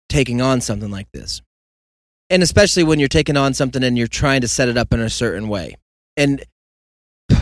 [0.10, 1.42] taking on something like this.
[2.30, 5.00] And especially when you're taking on something and you're trying to set it up in
[5.00, 5.76] a certain way.
[6.16, 6.44] And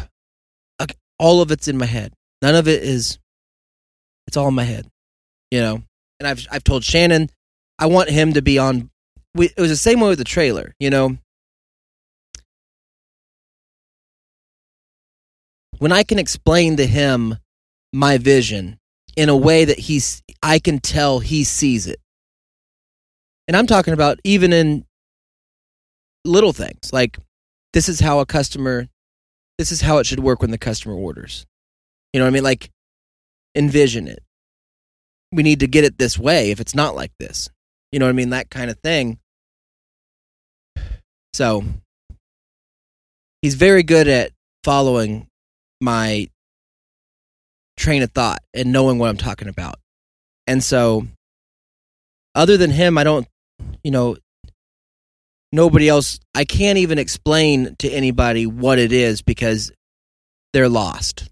[1.20, 2.14] all of it's in my head.
[2.42, 3.20] None of it is
[4.28, 4.88] it's all in my head.
[5.52, 5.84] You know.
[6.20, 7.30] And I've I've told Shannon
[7.78, 8.90] I want him to be on
[9.36, 11.18] it was the same way with the trailer, you know.
[15.80, 17.38] when I can explain to him
[17.92, 18.79] my vision
[19.20, 22.00] in a way that he's I can tell he sees it.
[23.50, 24.86] And I'm talking about even in
[26.24, 27.18] little things like
[27.74, 28.88] this is how a customer
[29.58, 31.46] this is how it should work when the customer orders.
[32.14, 32.44] You know what I mean?
[32.44, 32.72] Like
[33.56, 34.24] envision it.
[35.34, 37.50] We need to get it this way if it's not like this.
[37.92, 38.30] You know what I mean?
[38.30, 39.20] That kind of thing.
[41.34, 41.66] So
[43.42, 44.32] he's very good at
[44.64, 45.28] following
[45.82, 46.30] my
[47.80, 49.76] train of thought and knowing what I'm talking about.
[50.46, 51.08] And so,
[52.36, 53.28] other than him, I don't,
[53.84, 54.18] you know,
[55.52, 59.72] nobody else, I can't even explain to anybody what it is because
[60.54, 61.30] they're lost.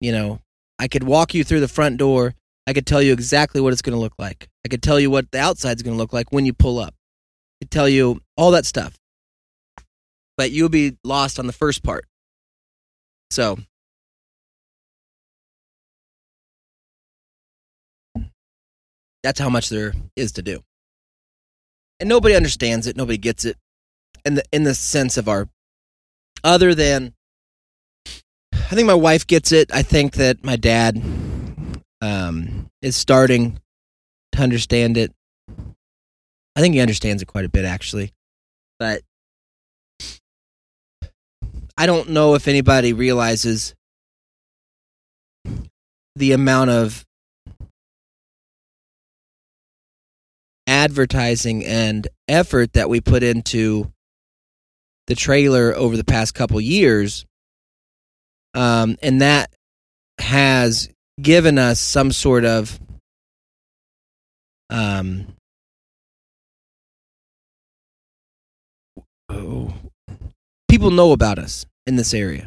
[0.00, 0.40] You know,
[0.78, 2.34] I could walk you through the front door.
[2.66, 4.48] I could tell you exactly what it's going to look like.
[4.64, 6.94] I could tell you what the outside's going to look like when you pull up.
[6.94, 8.98] I could tell you all that stuff.
[10.36, 12.04] But you'll be lost on the first part.
[13.30, 13.58] So
[19.26, 20.60] that's how much there is to do.
[21.98, 23.56] And nobody understands it, nobody gets it
[24.24, 25.48] in the in the sense of our
[26.44, 27.12] other than
[28.52, 29.74] I think my wife gets it.
[29.74, 31.02] I think that my dad
[32.00, 33.58] um, is starting
[34.30, 35.12] to understand it.
[36.54, 38.12] I think he understands it quite a bit actually.
[38.78, 39.02] But
[41.76, 43.74] I don't know if anybody realizes
[46.14, 47.05] the amount of
[50.76, 53.90] advertising and effort that we put into
[55.06, 57.24] the trailer over the past couple years.
[58.52, 59.50] Um, and that
[60.18, 62.78] has given us some sort of
[64.68, 65.26] um,
[70.68, 72.46] people know about us in this area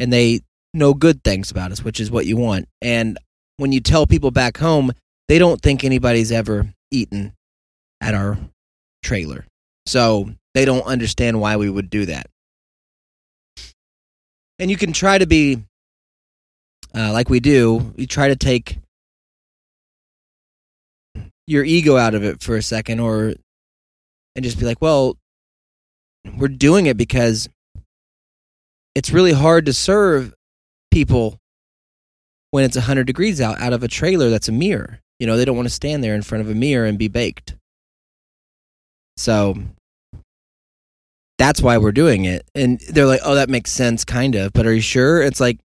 [0.00, 0.40] and they
[0.74, 2.66] know good things about us, which is what you want.
[2.82, 3.16] And
[3.58, 4.90] when you tell people back home,
[5.28, 7.32] they don't think anybody's ever eaten
[8.00, 8.38] at our
[9.02, 9.46] trailer.
[9.86, 12.26] So they don't understand why we would do that.
[14.58, 15.62] And you can try to be
[16.94, 18.78] uh, like we do, you try to take
[21.46, 23.34] your ego out of it for a second or
[24.34, 25.16] and just be like, well,
[26.36, 27.48] we're doing it because
[28.94, 30.34] it's really hard to serve
[30.90, 31.38] people
[32.50, 35.00] when it's 100 degrees out out of a trailer that's a mirror.
[35.18, 37.08] You know, they don't want to stand there in front of a mirror and be
[37.08, 37.54] baked.
[39.16, 39.56] So
[41.38, 42.48] that's why we're doing it.
[42.54, 44.52] And they're like, oh, that makes sense, kind of.
[44.52, 45.22] But are you sure?
[45.22, 45.58] It's like,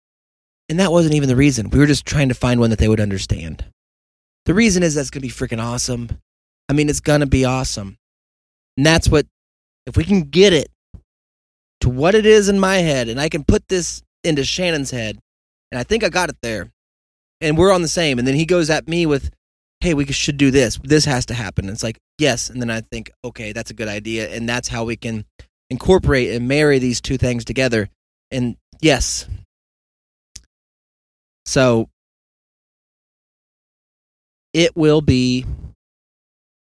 [0.70, 1.70] and that wasn't even the reason.
[1.70, 3.66] We were just trying to find one that they would understand.
[4.46, 6.10] The reason is that's going to be freaking awesome.
[6.70, 7.98] I mean, it's going to be awesome.
[8.78, 9.26] And that's what
[9.86, 10.70] if we can get it
[11.82, 15.18] to what it is in my head and I can put this into Shannon's head,
[15.72, 16.70] and I think I got it there,
[17.42, 19.32] and we're on the same, and then he goes at me with,
[19.82, 20.80] hey, we should do this.
[20.84, 21.66] This has to happen.
[21.66, 22.50] And it's like, yes.
[22.50, 24.30] And then I think, okay, that's a good idea.
[24.30, 25.26] And that's how we can
[25.70, 27.90] incorporate and marry these two things together.
[28.30, 29.28] And yes.
[31.46, 31.90] So
[34.54, 35.46] it will be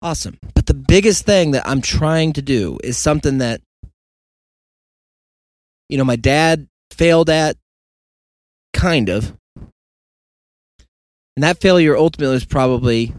[0.00, 0.38] awesome.
[0.54, 3.60] But the biggest thing that I'm trying to do is something that,
[5.88, 7.56] you know, my dad failed at,
[8.72, 9.34] kind of.
[11.36, 13.14] And that failure ultimately was probably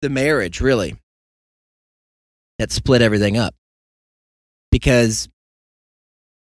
[0.00, 0.96] the marriage, really,
[2.58, 3.54] that split everything up.
[4.70, 5.28] Because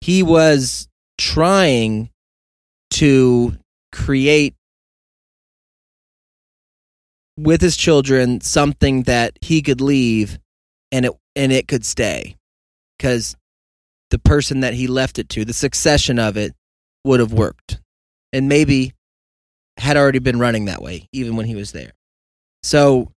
[0.01, 0.89] he was
[1.19, 2.11] trying
[2.91, 3.57] to
[3.93, 4.55] create
[7.39, 10.39] with his children something that he could leave
[10.91, 12.37] and it and it could stay
[12.99, 13.37] because
[14.11, 16.53] the person that he left it to the succession of it
[17.05, 17.81] would have worked
[18.33, 18.93] and maybe
[19.79, 21.93] had already been running that way even when he was there
[22.63, 23.11] so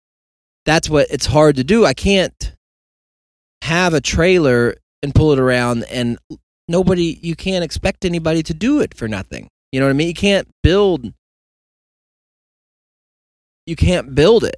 [0.64, 2.52] that's what it's hard to do i can't
[3.62, 6.18] have a trailer and pull it around and
[6.68, 10.08] nobody you can't expect anybody to do it for nothing you know what i mean
[10.08, 11.12] you can't build
[13.66, 14.56] you can't build it.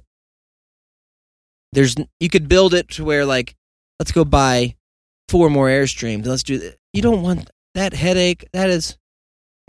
[1.71, 3.55] There's you could build it to where like
[3.99, 4.75] let's go buy
[5.27, 6.25] four more airstreams.
[6.25, 6.77] Let's do that.
[6.93, 8.47] You don't want that headache.
[8.53, 8.97] That is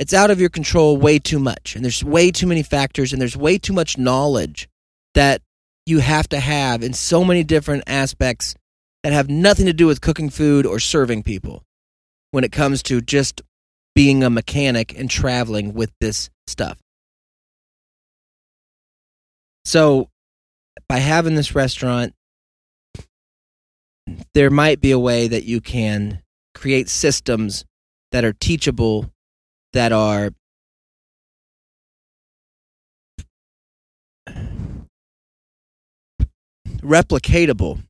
[0.00, 1.76] it's out of your control way too much.
[1.76, 4.66] And there's way too many factors and there's way too much knowledge
[5.14, 5.42] that
[5.84, 8.54] you have to have in so many different aspects
[9.02, 11.64] that have nothing to do with cooking food or serving people
[12.30, 13.42] when it comes to just
[13.94, 16.78] being a mechanic and traveling with this stuff.
[19.66, 20.08] So,
[20.88, 22.14] by having this restaurant,
[24.32, 26.22] there might be a way that you can
[26.54, 27.66] create systems
[28.12, 29.12] that are teachable,
[29.72, 30.30] that are
[36.82, 37.82] replicatable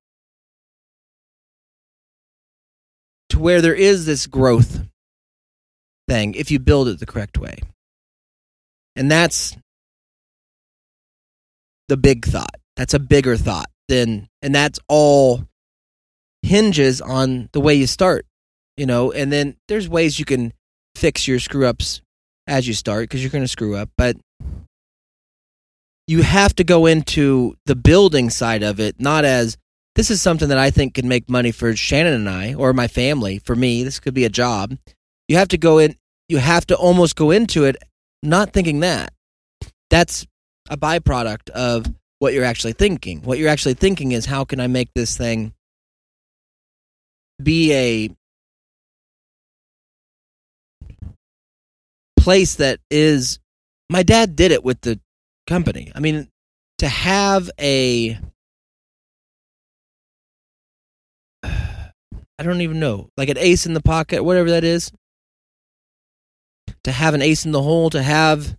[3.31, 4.85] to where there is this growth
[6.09, 7.59] thing if you build it the correct way.
[8.97, 9.57] And that's
[11.89, 12.57] the big thought.
[12.77, 15.45] That's a bigger thought than, and that's all
[16.43, 18.27] hinges on the way you start,
[18.77, 19.13] you know.
[19.13, 20.53] And then there's ways you can
[20.95, 22.03] fix your screw ups
[22.47, 24.17] as you start because you're going to screw up, but
[26.07, 29.57] you have to go into the building side of it, not as
[29.95, 32.89] this is something that I think can make money for Shannon and I or my
[32.89, 33.39] family.
[33.39, 34.77] For me, this could be a job.
[35.29, 35.97] You have to go in,
[36.29, 37.77] you have to almost go into it
[38.23, 39.13] not thinking that.
[39.89, 40.27] That's
[40.69, 41.87] a byproduct of
[42.19, 43.23] what you're actually thinking.
[43.23, 45.55] What you're actually thinking is how can I make this thing
[47.43, 48.11] be a
[52.21, 53.39] place that is
[53.89, 55.01] my dad did it with the
[55.47, 55.91] company.
[55.95, 56.29] I mean,
[56.79, 58.19] to have a
[61.43, 64.93] I don't even know, like an ace in the pocket, whatever that is.
[66.85, 68.57] To have an ace in the hole, to have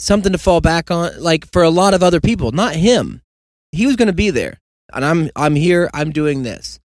[0.00, 3.20] something to fall back on like for a lot of other people not him
[3.70, 4.58] he was going to be there
[4.94, 6.80] and i'm i'm here i'm doing this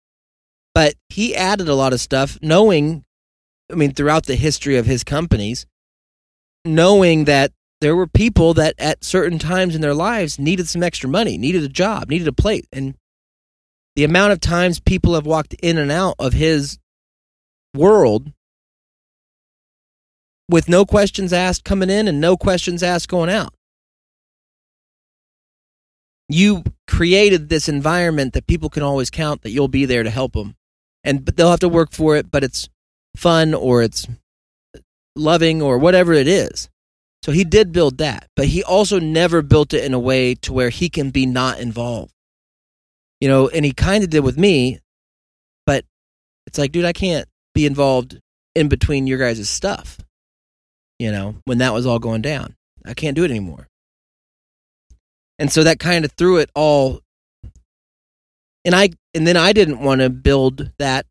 [0.73, 3.04] but he added a lot of stuff knowing
[3.75, 5.65] i mean throughout the history of his companies
[6.63, 7.51] knowing that
[7.81, 11.63] there were people that at certain times in their lives needed some extra money needed
[11.63, 12.95] a job needed a plate and
[13.95, 16.77] the amount of times people have walked in and out of his
[17.73, 18.31] world
[20.49, 23.53] with no questions asked coming in and no questions asked going out.
[26.27, 30.33] You created this environment that people can always count that you'll be there to help
[30.33, 30.55] them.
[31.03, 32.67] And but they'll have to work for it, but it's
[33.15, 34.07] fun or it's
[35.15, 36.69] loving or whatever it is.
[37.23, 40.53] So he did build that, but he also never built it in a way to
[40.53, 42.13] where he can be not involved.
[43.19, 44.79] You know, and he kind of did with me,
[45.65, 45.85] but
[46.45, 48.19] it's like, dude, I can't be involved
[48.53, 50.05] in between your guys' stuff
[50.99, 52.55] you know, when that was all going down.
[52.85, 53.67] I can't do it anymore.
[55.39, 57.01] And so that kind of threw it all
[58.63, 61.05] and I and then I didn't want to build that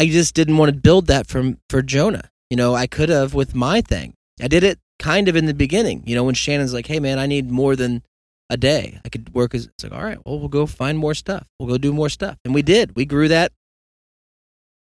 [0.00, 2.30] I just didn't want to build that from for Jonah.
[2.48, 4.14] You know, I could have with my thing.
[4.40, 7.18] I did it kind of in the beginning, you know, when Shannon's like, "Hey man,
[7.18, 8.02] I need more than
[8.48, 8.98] a day.
[9.04, 11.46] I could work as it's like, all right, well, we'll go find more stuff.
[11.58, 12.36] We'll go do more stuff.
[12.44, 12.96] And we did.
[12.96, 13.52] We grew that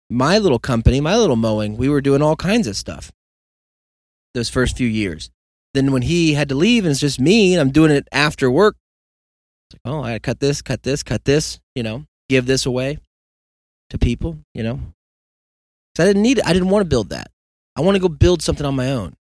[0.09, 3.11] my little company, my little mowing, we were doing all kinds of stuff
[4.35, 5.31] those first few years.
[5.75, 8.51] Then when he had to leave and it's just me and I'm doing it after
[8.51, 8.77] work,
[9.71, 12.99] it's like, oh, I cut this, cut this, cut this, you know, give this away
[13.91, 14.81] to people, you know.
[15.97, 16.47] So I didn't need it.
[16.47, 17.31] I didn't want to build that.
[17.75, 19.15] I want to go build something on my own.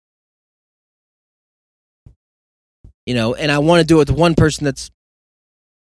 [3.06, 4.92] You know, and I want to do it with one person that's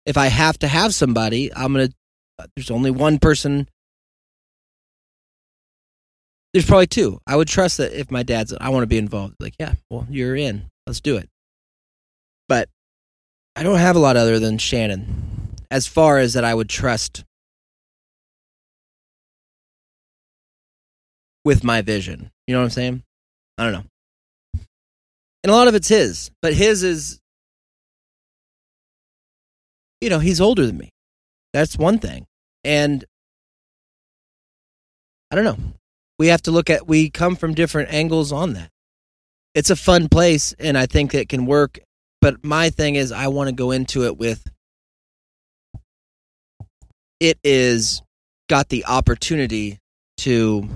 [0.07, 3.69] if I have to have somebody, I'm going to there's only one person
[6.53, 7.21] there's probably two.
[7.27, 9.35] I would trust that if my dad's, I want to be involved.
[9.41, 10.71] Like, yeah, well, you're in.
[10.87, 11.29] Let's do it.
[12.49, 12.69] But
[13.57, 17.25] I don't have a lot other than Shannon, as far as that I would trust
[21.49, 22.31] with my vision.
[22.47, 23.03] You know what I'm saying?
[23.57, 23.85] I don't know.
[25.43, 27.21] And a lot of it's his, but his is,
[30.01, 30.91] you know, he's older than me.
[31.53, 32.27] That's one thing.
[32.65, 33.05] And
[35.31, 35.59] I don't know
[36.19, 38.71] we have to look at we come from different angles on that
[39.55, 41.81] it's a fun place and I think it can work.
[42.21, 44.49] But my thing is, I want to go into it with
[47.19, 48.03] it is
[48.49, 49.79] got the opportunity
[50.19, 50.69] to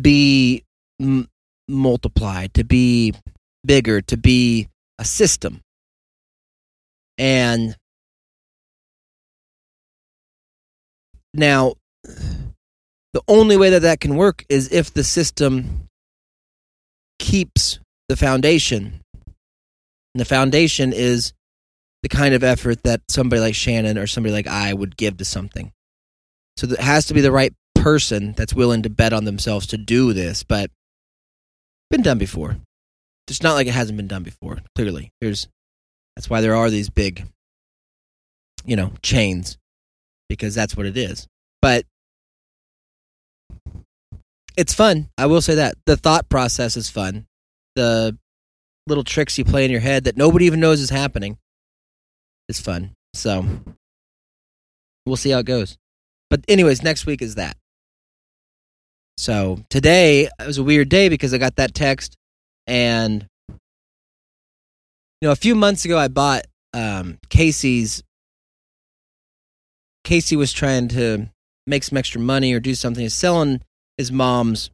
[0.00, 0.64] be
[1.00, 1.28] m-
[1.68, 3.14] multiplied, to be
[3.64, 4.68] bigger, to be
[4.98, 5.60] a system.
[7.16, 7.76] And
[11.32, 15.88] now, the only way that that can work is if the system
[17.18, 17.78] keeps
[18.08, 19.00] the foundation.
[20.14, 21.32] And the foundation is
[22.02, 25.24] the kind of effort that somebody like Shannon or somebody like I would give to
[25.24, 25.72] something.
[26.56, 27.52] So it has to be the right
[27.84, 30.70] person that's willing to bet on themselves to do this, but
[31.90, 32.56] been done before.
[33.28, 34.60] It's not like it hasn't been done before.
[34.74, 35.48] Clearly, there's
[36.16, 37.26] that's why there are these big,
[38.64, 39.58] you know, chains
[40.30, 41.28] because that's what it is.
[41.60, 41.84] But
[44.56, 45.10] it's fun.
[45.18, 47.26] I will say that the thought process is fun.
[47.76, 48.16] The
[48.86, 51.36] little tricks you play in your head that nobody even knows is happening
[52.48, 52.92] is fun.
[53.12, 53.44] So
[55.04, 55.76] we'll see how it goes.
[56.30, 57.58] But anyways, next week is that.
[59.16, 62.16] So today it was a weird day because I got that text
[62.66, 68.02] and you know a few months ago I bought um, Casey's
[70.02, 71.28] Casey was trying to
[71.66, 73.02] make some extra money or do something.
[73.02, 73.62] He's selling
[73.96, 74.70] his mom's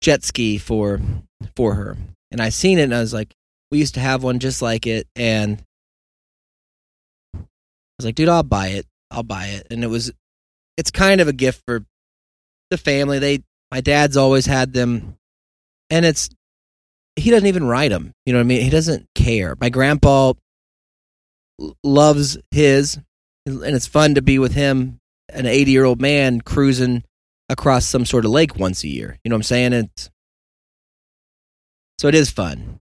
[0.00, 1.00] jet ski for
[1.56, 1.96] for her.
[2.30, 3.34] And I seen it and I was like,
[3.70, 5.62] we used to have one just like it and
[7.34, 7.38] I
[7.98, 8.86] was like, dude, I'll buy it.
[9.10, 9.66] I'll buy it.
[9.70, 10.12] And it was
[10.76, 11.84] it's kind of a gift for
[12.70, 13.18] the family.
[13.18, 13.42] They
[13.72, 15.16] my dad's always had them
[15.88, 16.28] and it's
[17.16, 18.12] he doesn't even ride them.
[18.26, 18.62] You know what I mean?
[18.62, 19.56] He doesn't care.
[19.58, 20.34] My grandpa
[21.82, 22.98] loves his
[23.46, 25.00] and it's fun to be with him,
[25.30, 27.02] an 80 year old man cruising
[27.48, 29.18] across some sort of lake once a year.
[29.24, 29.72] You know what I'm saying?
[29.72, 30.10] It's
[31.98, 32.78] so it is fun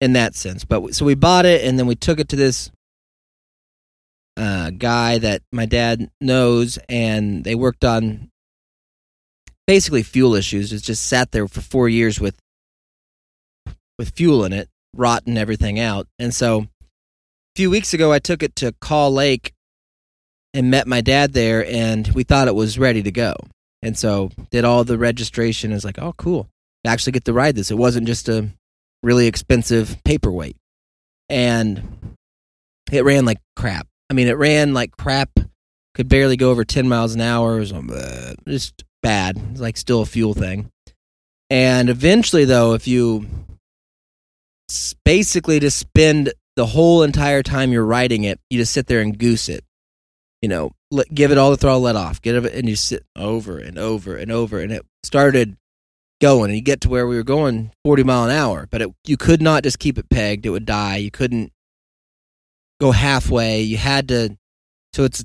[0.00, 0.64] in that sense.
[0.64, 2.70] But so we bought it and then we took it to this
[4.38, 8.31] uh, guy that my dad knows, and they worked on
[9.72, 10.70] basically fuel issues.
[10.70, 12.36] It just sat there for four years with
[13.98, 16.06] with fuel in it, rotting everything out.
[16.18, 16.66] And so a
[17.56, 19.54] few weeks ago, I took it to Call Lake
[20.52, 23.34] and met my dad there, and we thought it was ready to go.
[23.80, 25.72] And so did all the registration.
[25.72, 26.50] Is like, oh, cool.
[26.86, 27.70] I actually get to ride this.
[27.70, 28.50] It wasn't just a
[29.02, 30.58] really expensive paperweight,
[31.30, 32.14] and
[32.92, 33.86] it ran like crap.
[34.10, 35.30] I mean, it ran like crap.
[35.94, 37.56] Could barely go over ten miles an hour.
[37.56, 39.40] It was uh, just bad.
[39.50, 40.70] It's like still a fuel thing.
[41.50, 43.26] And eventually, though, if you
[45.04, 49.18] basically just spend the whole entire time you're riding it, you just sit there and
[49.18, 49.64] goose it
[50.42, 53.06] you know, let, give it all the throttle let off, get it, and you sit
[53.16, 55.56] over and over and over, and it started
[56.20, 58.90] going, and you get to where we were going 40 mile an hour, but it,
[59.06, 60.96] you could not just keep it pegged; it would die.
[60.96, 61.52] You couldn't
[62.80, 63.62] go halfway.
[63.62, 64.36] You had to,
[64.92, 65.24] so it's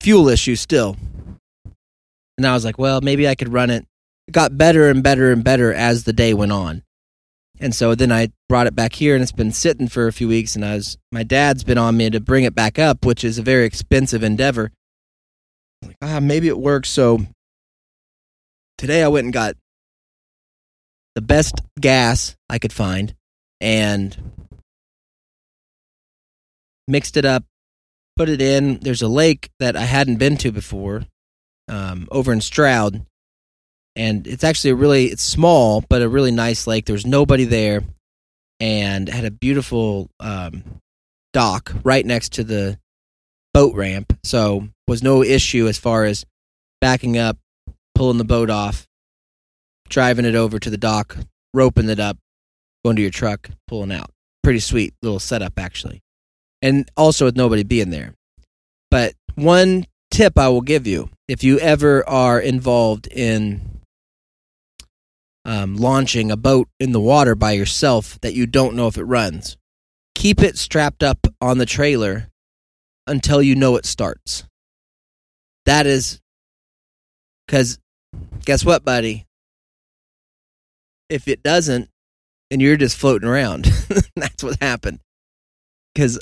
[0.00, 0.96] fuel issue still.
[2.38, 3.84] And I was like, well, maybe I could run it.
[4.28, 6.84] It got better and better and better as the day went on.
[7.60, 10.28] And so then I brought it back here and it's been sitting for a few
[10.28, 13.24] weeks and I was my dad's been on me to bring it back up, which
[13.24, 14.70] is a very expensive endeavor.
[15.82, 16.88] Like, ah, maybe it works.
[16.88, 17.26] So
[18.76, 19.56] today I went and got
[21.16, 23.14] the best gas I could find
[23.60, 24.16] and
[26.86, 27.44] mixed it up,
[28.16, 28.78] put it in.
[28.78, 31.02] There's a lake that I hadn't been to before,
[31.68, 33.04] um, over in Stroud,
[33.96, 36.86] and it's actually a really it's small but a really nice lake.
[36.86, 37.82] There's nobody there,
[38.60, 40.62] and had a beautiful um,
[41.32, 42.78] dock right next to the
[43.54, 46.24] boat ramp, so was no issue as far as
[46.80, 47.36] backing up,
[47.94, 48.86] pulling the boat off,
[49.88, 51.16] driving it over to the dock,
[51.52, 52.16] roping it up,
[52.84, 54.10] going to your truck, pulling out.
[54.42, 56.00] Pretty sweet little setup actually,
[56.62, 58.14] and also with nobody being there.
[58.90, 63.78] But one tip I will give you if you ever are involved in
[65.48, 69.04] um, launching a boat in the water by yourself that you don't know if it
[69.04, 69.56] runs.
[70.14, 72.28] Keep it strapped up on the trailer
[73.06, 74.44] until you know it starts.
[75.64, 76.20] That is
[77.46, 77.78] because
[78.44, 79.24] guess what, buddy?
[81.08, 81.88] If it doesn't,
[82.50, 83.64] and you're just floating around,
[84.16, 85.00] that's what happened.
[85.94, 86.18] Because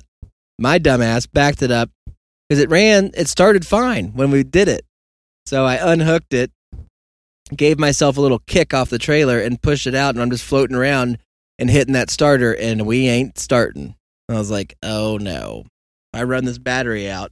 [0.56, 1.90] my dumbass backed it up
[2.48, 4.85] because it ran, it started fine when we did it.
[5.46, 6.50] So I unhooked it
[7.54, 10.44] gave myself a little kick off the trailer and pushed it out, and I'm just
[10.44, 11.18] floating around
[11.58, 13.94] and hitting that starter, and we ain't starting.
[14.28, 15.64] I was like, oh no.
[16.12, 17.30] I run this battery out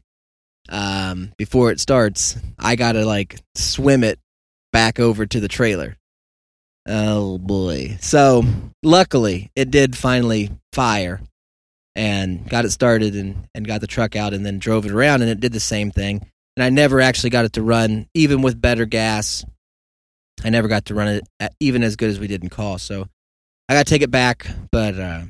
[0.68, 2.36] um, before it starts.
[2.58, 4.18] I gotta like swim it
[4.72, 5.96] back over to the trailer.
[6.86, 7.96] Oh boy.
[8.00, 8.44] So,
[8.82, 11.20] luckily, it did finally fire
[11.96, 15.22] and got it started and, and got the truck out and then drove it around
[15.22, 16.26] and it did the same thing.
[16.56, 19.44] And I never actually got it to run, even with better gas.
[20.44, 22.78] I never got to run it at, even as good as we did in call.
[22.78, 23.08] So
[23.68, 25.22] I got to take it back, but uh,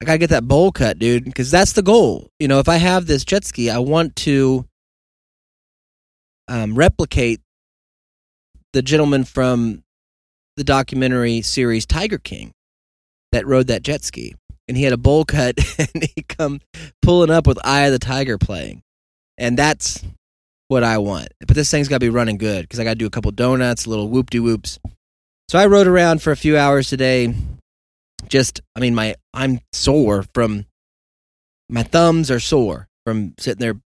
[0.00, 2.30] I got to get that bowl cut, dude, because that's the goal.
[2.38, 4.64] You know, if I have this jet ski, I want to
[6.46, 7.40] um, replicate
[8.72, 9.82] the gentleman from
[10.56, 12.52] the documentary series Tiger King
[13.32, 14.34] that rode that jet ski.
[14.66, 16.60] And he had a bowl cut and he come
[17.02, 18.82] pulling up with Eye of the Tiger playing.
[19.38, 20.04] And that's
[20.66, 21.28] what I want.
[21.40, 23.30] But this thing's got to be running good because I got to do a couple
[23.30, 24.78] donuts, a little whoop de whoops.
[25.48, 27.34] So I rode around for a few hours today.
[28.28, 30.66] Just, I mean, my I'm sore from
[31.70, 33.80] my thumbs are sore from sitting there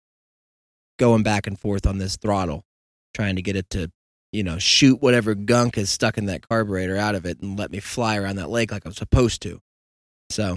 [0.98, 2.64] going back and forth on this throttle,
[3.14, 3.90] trying to get it to,
[4.32, 7.70] you know, shoot whatever gunk is stuck in that carburetor out of it and let
[7.70, 9.60] me fly around that lake like I'm supposed to.
[10.30, 10.56] So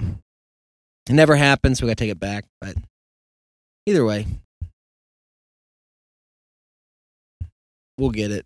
[1.10, 2.46] it never happened, so we got to take it back.
[2.62, 2.76] But
[3.86, 4.26] either way,
[7.98, 8.46] we'll get it.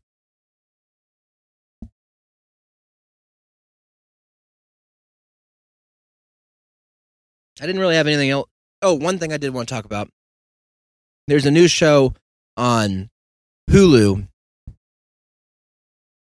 [7.61, 8.47] I didn't really have anything else.
[8.81, 10.09] Oh, one thing I did want to talk about.
[11.27, 12.13] There's a new show
[12.55, 13.09] on
[13.69, 14.27] Hulu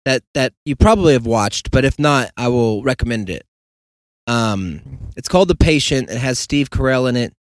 [0.05, 3.45] that that you probably have watched, but if not, I will recommend it.
[4.27, 6.09] Um, it's called The Patient.
[6.09, 7.33] It has Steve Carell in it,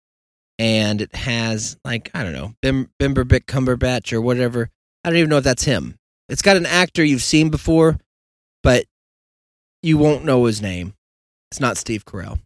[0.58, 4.70] and it has like I don't know Bim, Bimberbick Cumberbatch or whatever.
[5.04, 5.96] I don't even know if that's him.
[6.28, 7.98] It's got an actor you've seen before,
[8.64, 8.86] but
[9.82, 10.94] you won't know his name.
[11.52, 12.40] It's not Steve Carell.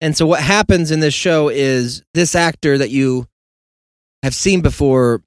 [0.00, 3.28] And so what happens in this show is this actor that you
[4.22, 5.22] have seen before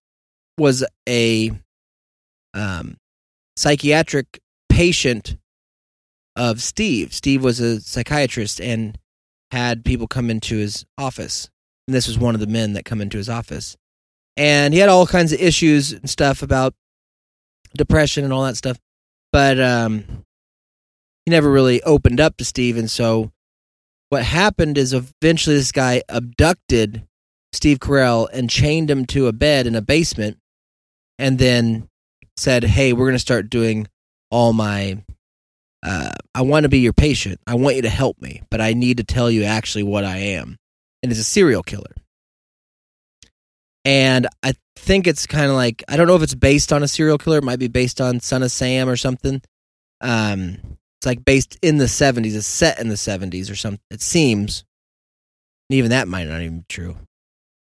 [0.57, 1.51] was a
[2.53, 2.97] um,
[3.55, 4.39] psychiatric
[4.69, 5.37] patient
[6.35, 7.13] of Steve.
[7.13, 8.97] Steve was a psychiatrist and
[9.51, 11.49] had people come into his office.
[11.87, 13.77] And this was one of the men that come into his office.
[14.37, 16.73] And he had all kinds of issues and stuff about
[17.77, 18.77] depression and all that stuff.
[19.31, 20.25] But um,
[21.25, 22.77] he never really opened up to Steve.
[22.77, 23.31] And so
[24.09, 27.05] what happened is eventually this guy abducted
[27.53, 30.37] Steve Carell and chained him to a bed in a basement
[31.17, 31.89] and then
[32.37, 33.87] said, Hey, we're going to start doing
[34.29, 35.03] all my.
[35.81, 37.39] Uh, I want to be your patient.
[37.45, 40.17] I want you to help me, but I need to tell you actually what I
[40.17, 40.57] am.
[41.03, 41.93] And it's a serial killer.
[43.85, 46.87] And I think it's kind of like I don't know if it's based on a
[46.87, 47.37] serial killer.
[47.37, 49.41] It might be based on Son of Sam or something.
[50.01, 50.57] Um,
[50.99, 52.35] it's like based in the 70s.
[52.35, 53.79] It's set in the 70s or something.
[53.91, 54.63] It seems.
[55.69, 56.95] Even that might not even be true.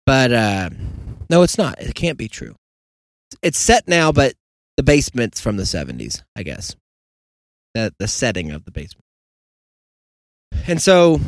[0.06, 0.70] But uh,
[1.30, 1.80] no, it's not.
[1.80, 2.56] It can't be true.
[3.42, 4.34] It's set now, but
[4.76, 6.76] the basement's from the 70s, I guess.
[7.74, 9.04] The, the setting of the basement.
[10.66, 11.20] And so,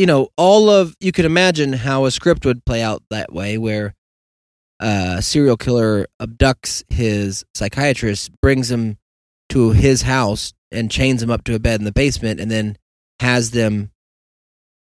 [0.00, 3.58] you know, all of, you could imagine how a script would play out that way,
[3.58, 3.94] where
[4.80, 8.96] uh, a serial killer abducts his psychiatrist, brings him
[9.50, 12.78] to his house and chains him up to a bed in the basement and then
[13.20, 13.90] has them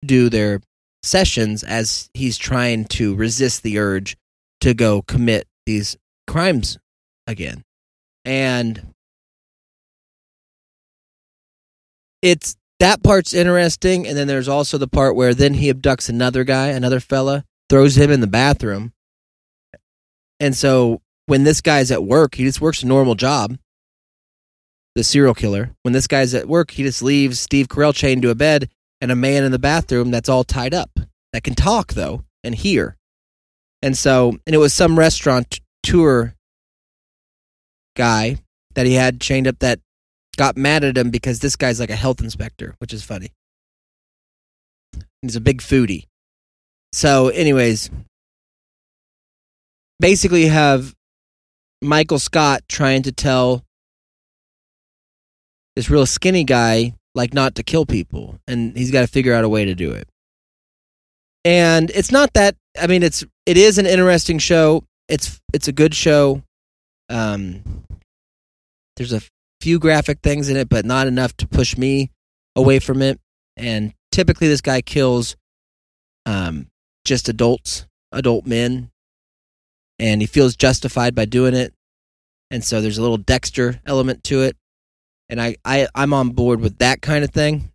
[0.06, 0.62] do their
[1.02, 4.16] sessions as he's trying to resist the urge
[4.60, 5.98] to go commit these
[6.28, 6.78] crimes
[7.26, 7.64] again.
[8.24, 8.94] And
[12.22, 16.44] it's that part's interesting and then there's also the part where then he abducts another
[16.44, 18.92] guy, another fella, throws him in the bathroom.
[20.40, 23.58] And so when this guy's at work, he just works a normal job
[24.96, 25.72] the serial killer.
[25.84, 28.70] When this guy's at work, he just leaves Steve Carell chained to a bed
[29.00, 31.00] and a man in the bathroom that's all tied up
[31.34, 32.98] that can talk though and hear.
[33.84, 36.34] And so, and it was some restaurant tour
[37.96, 38.38] guy
[38.74, 39.80] that he had chained up that
[40.38, 43.32] got mad at him because this guy's like a health inspector, which is funny.
[45.22, 46.06] He's a big foodie.
[46.94, 47.90] So, anyways,
[50.00, 50.94] basically, you have
[51.82, 53.64] Michael Scott trying to tell
[55.76, 59.44] this real skinny guy like not to kill people and he's got to figure out
[59.44, 60.08] a way to do it
[61.44, 65.72] and it's not that i mean it's it is an interesting show it's it's a
[65.72, 66.42] good show
[67.10, 67.64] um
[68.96, 69.22] there's a
[69.62, 72.12] few graphic things in it but not enough to push me
[72.56, 73.20] away from it.
[73.56, 75.36] And typically this guy kills
[76.26, 76.68] um
[77.06, 78.92] just adults adult men
[80.00, 81.74] and he feels justified by doing it.
[82.50, 84.58] And so there's a little dexter element to it.
[85.30, 87.72] And I, I I'm on board with that kind of thing.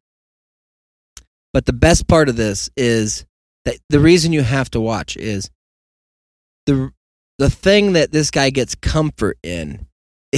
[1.52, 3.24] But the best part of this is
[3.64, 5.50] that the reason you have to watch is
[6.66, 6.92] the
[7.38, 9.86] the thing that this guy gets comfort in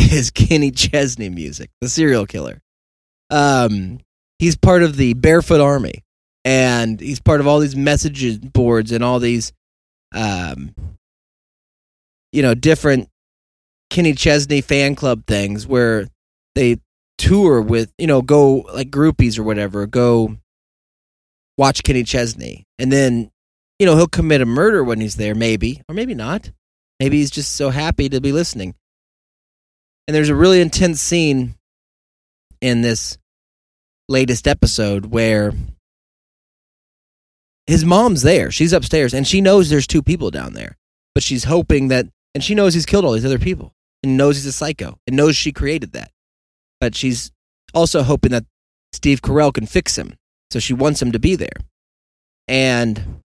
[0.03, 2.61] is Kenny Chesney music, the serial killer.
[3.30, 4.01] Um,
[4.38, 6.05] he's part of the Barefoot Army,
[6.44, 9.53] and he's part of all these message boards and all these,
[10.14, 10.74] um,
[12.32, 13.09] you know, different
[13.90, 16.09] Kenny Chesney fan club things where
[16.55, 16.78] they
[17.18, 20.36] tour with, you know, go like groupies or whatever, go
[21.57, 23.30] watch Kenny Chesney, and then,
[23.78, 26.51] you know, he'll commit a murder when he's there, maybe, or maybe not.
[27.01, 28.74] Maybe he's just so happy to be listening.
[30.09, 31.54] And there's a really intense scene
[32.62, 33.18] in this
[34.09, 35.52] latest episode where
[37.66, 38.50] his mom's there.
[38.50, 40.78] She's upstairs and she knows there's two people down there.
[41.14, 44.36] But she's hoping that and she knows he's killed all these other people and knows
[44.36, 46.11] he's a psycho and knows she created that.
[46.80, 47.30] But she's
[47.74, 48.46] also hoping that
[48.94, 50.14] Steve Carell can fix him.
[50.50, 51.52] So she wants him to be there.
[52.46, 53.20] And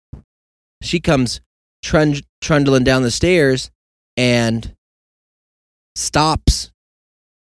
[0.82, 1.42] she comes
[1.86, 3.70] trund- trundling down the stairs
[4.18, 4.76] and
[5.96, 6.71] stops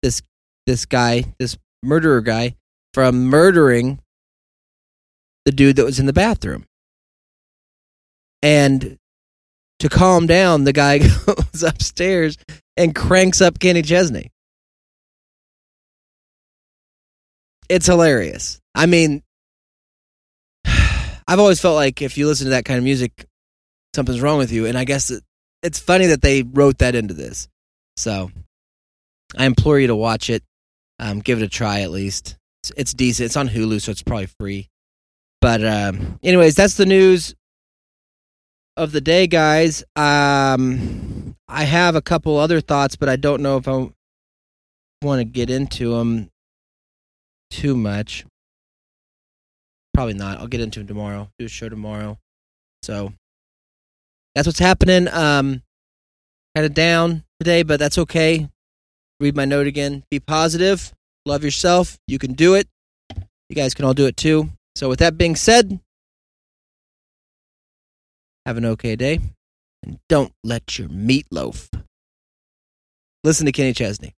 [0.03, 0.23] this
[0.67, 2.57] this guy, this murderer guy,
[2.95, 4.01] from murdering
[5.45, 6.67] the dude that was in the bathroom.
[8.43, 8.99] And
[9.79, 12.37] to calm down, the guy goes upstairs
[12.77, 14.31] and cranks up Kenny Chesney.
[17.69, 18.61] It's hilarious.
[18.75, 19.23] I mean,
[20.65, 23.27] I've always felt like if you listen to that kind of music,
[23.95, 24.67] something's wrong with you.
[24.67, 25.23] And I guess it,
[25.63, 27.49] it's funny that they wrote that into this.
[27.97, 28.31] So
[29.37, 30.43] I implore you to watch it.
[30.99, 32.37] Um, give it a try at least.
[32.63, 33.27] It's, it's, decent.
[33.27, 34.69] It's on Hulu, so it's probably free.
[35.41, 37.35] But um, anyways, that's the news
[38.77, 39.83] of the day, guys.
[39.97, 43.91] Um, I have a couple other thoughts, but I don't know if I
[45.03, 46.31] want to get into them
[47.51, 48.25] too much.
[49.93, 50.39] Probably not.
[50.39, 51.29] I'll get into them tomorrow.
[51.39, 52.19] Do a show tomorrow.
[52.83, 53.13] So
[54.35, 55.09] that's what's happening.
[55.09, 55.63] Um,
[56.55, 58.49] kind of down today, but that's okay.
[59.23, 60.03] Read my note again.
[60.11, 60.93] Be positive.
[61.25, 61.97] Love yourself.
[62.09, 62.67] You can do it.
[63.49, 64.51] You guys can all do it too.
[64.75, 65.79] So, with that being said,
[68.45, 69.21] have an okay day
[69.85, 71.69] and don't let your meatloaf.
[73.23, 74.13] Listen to Kenny Chesney.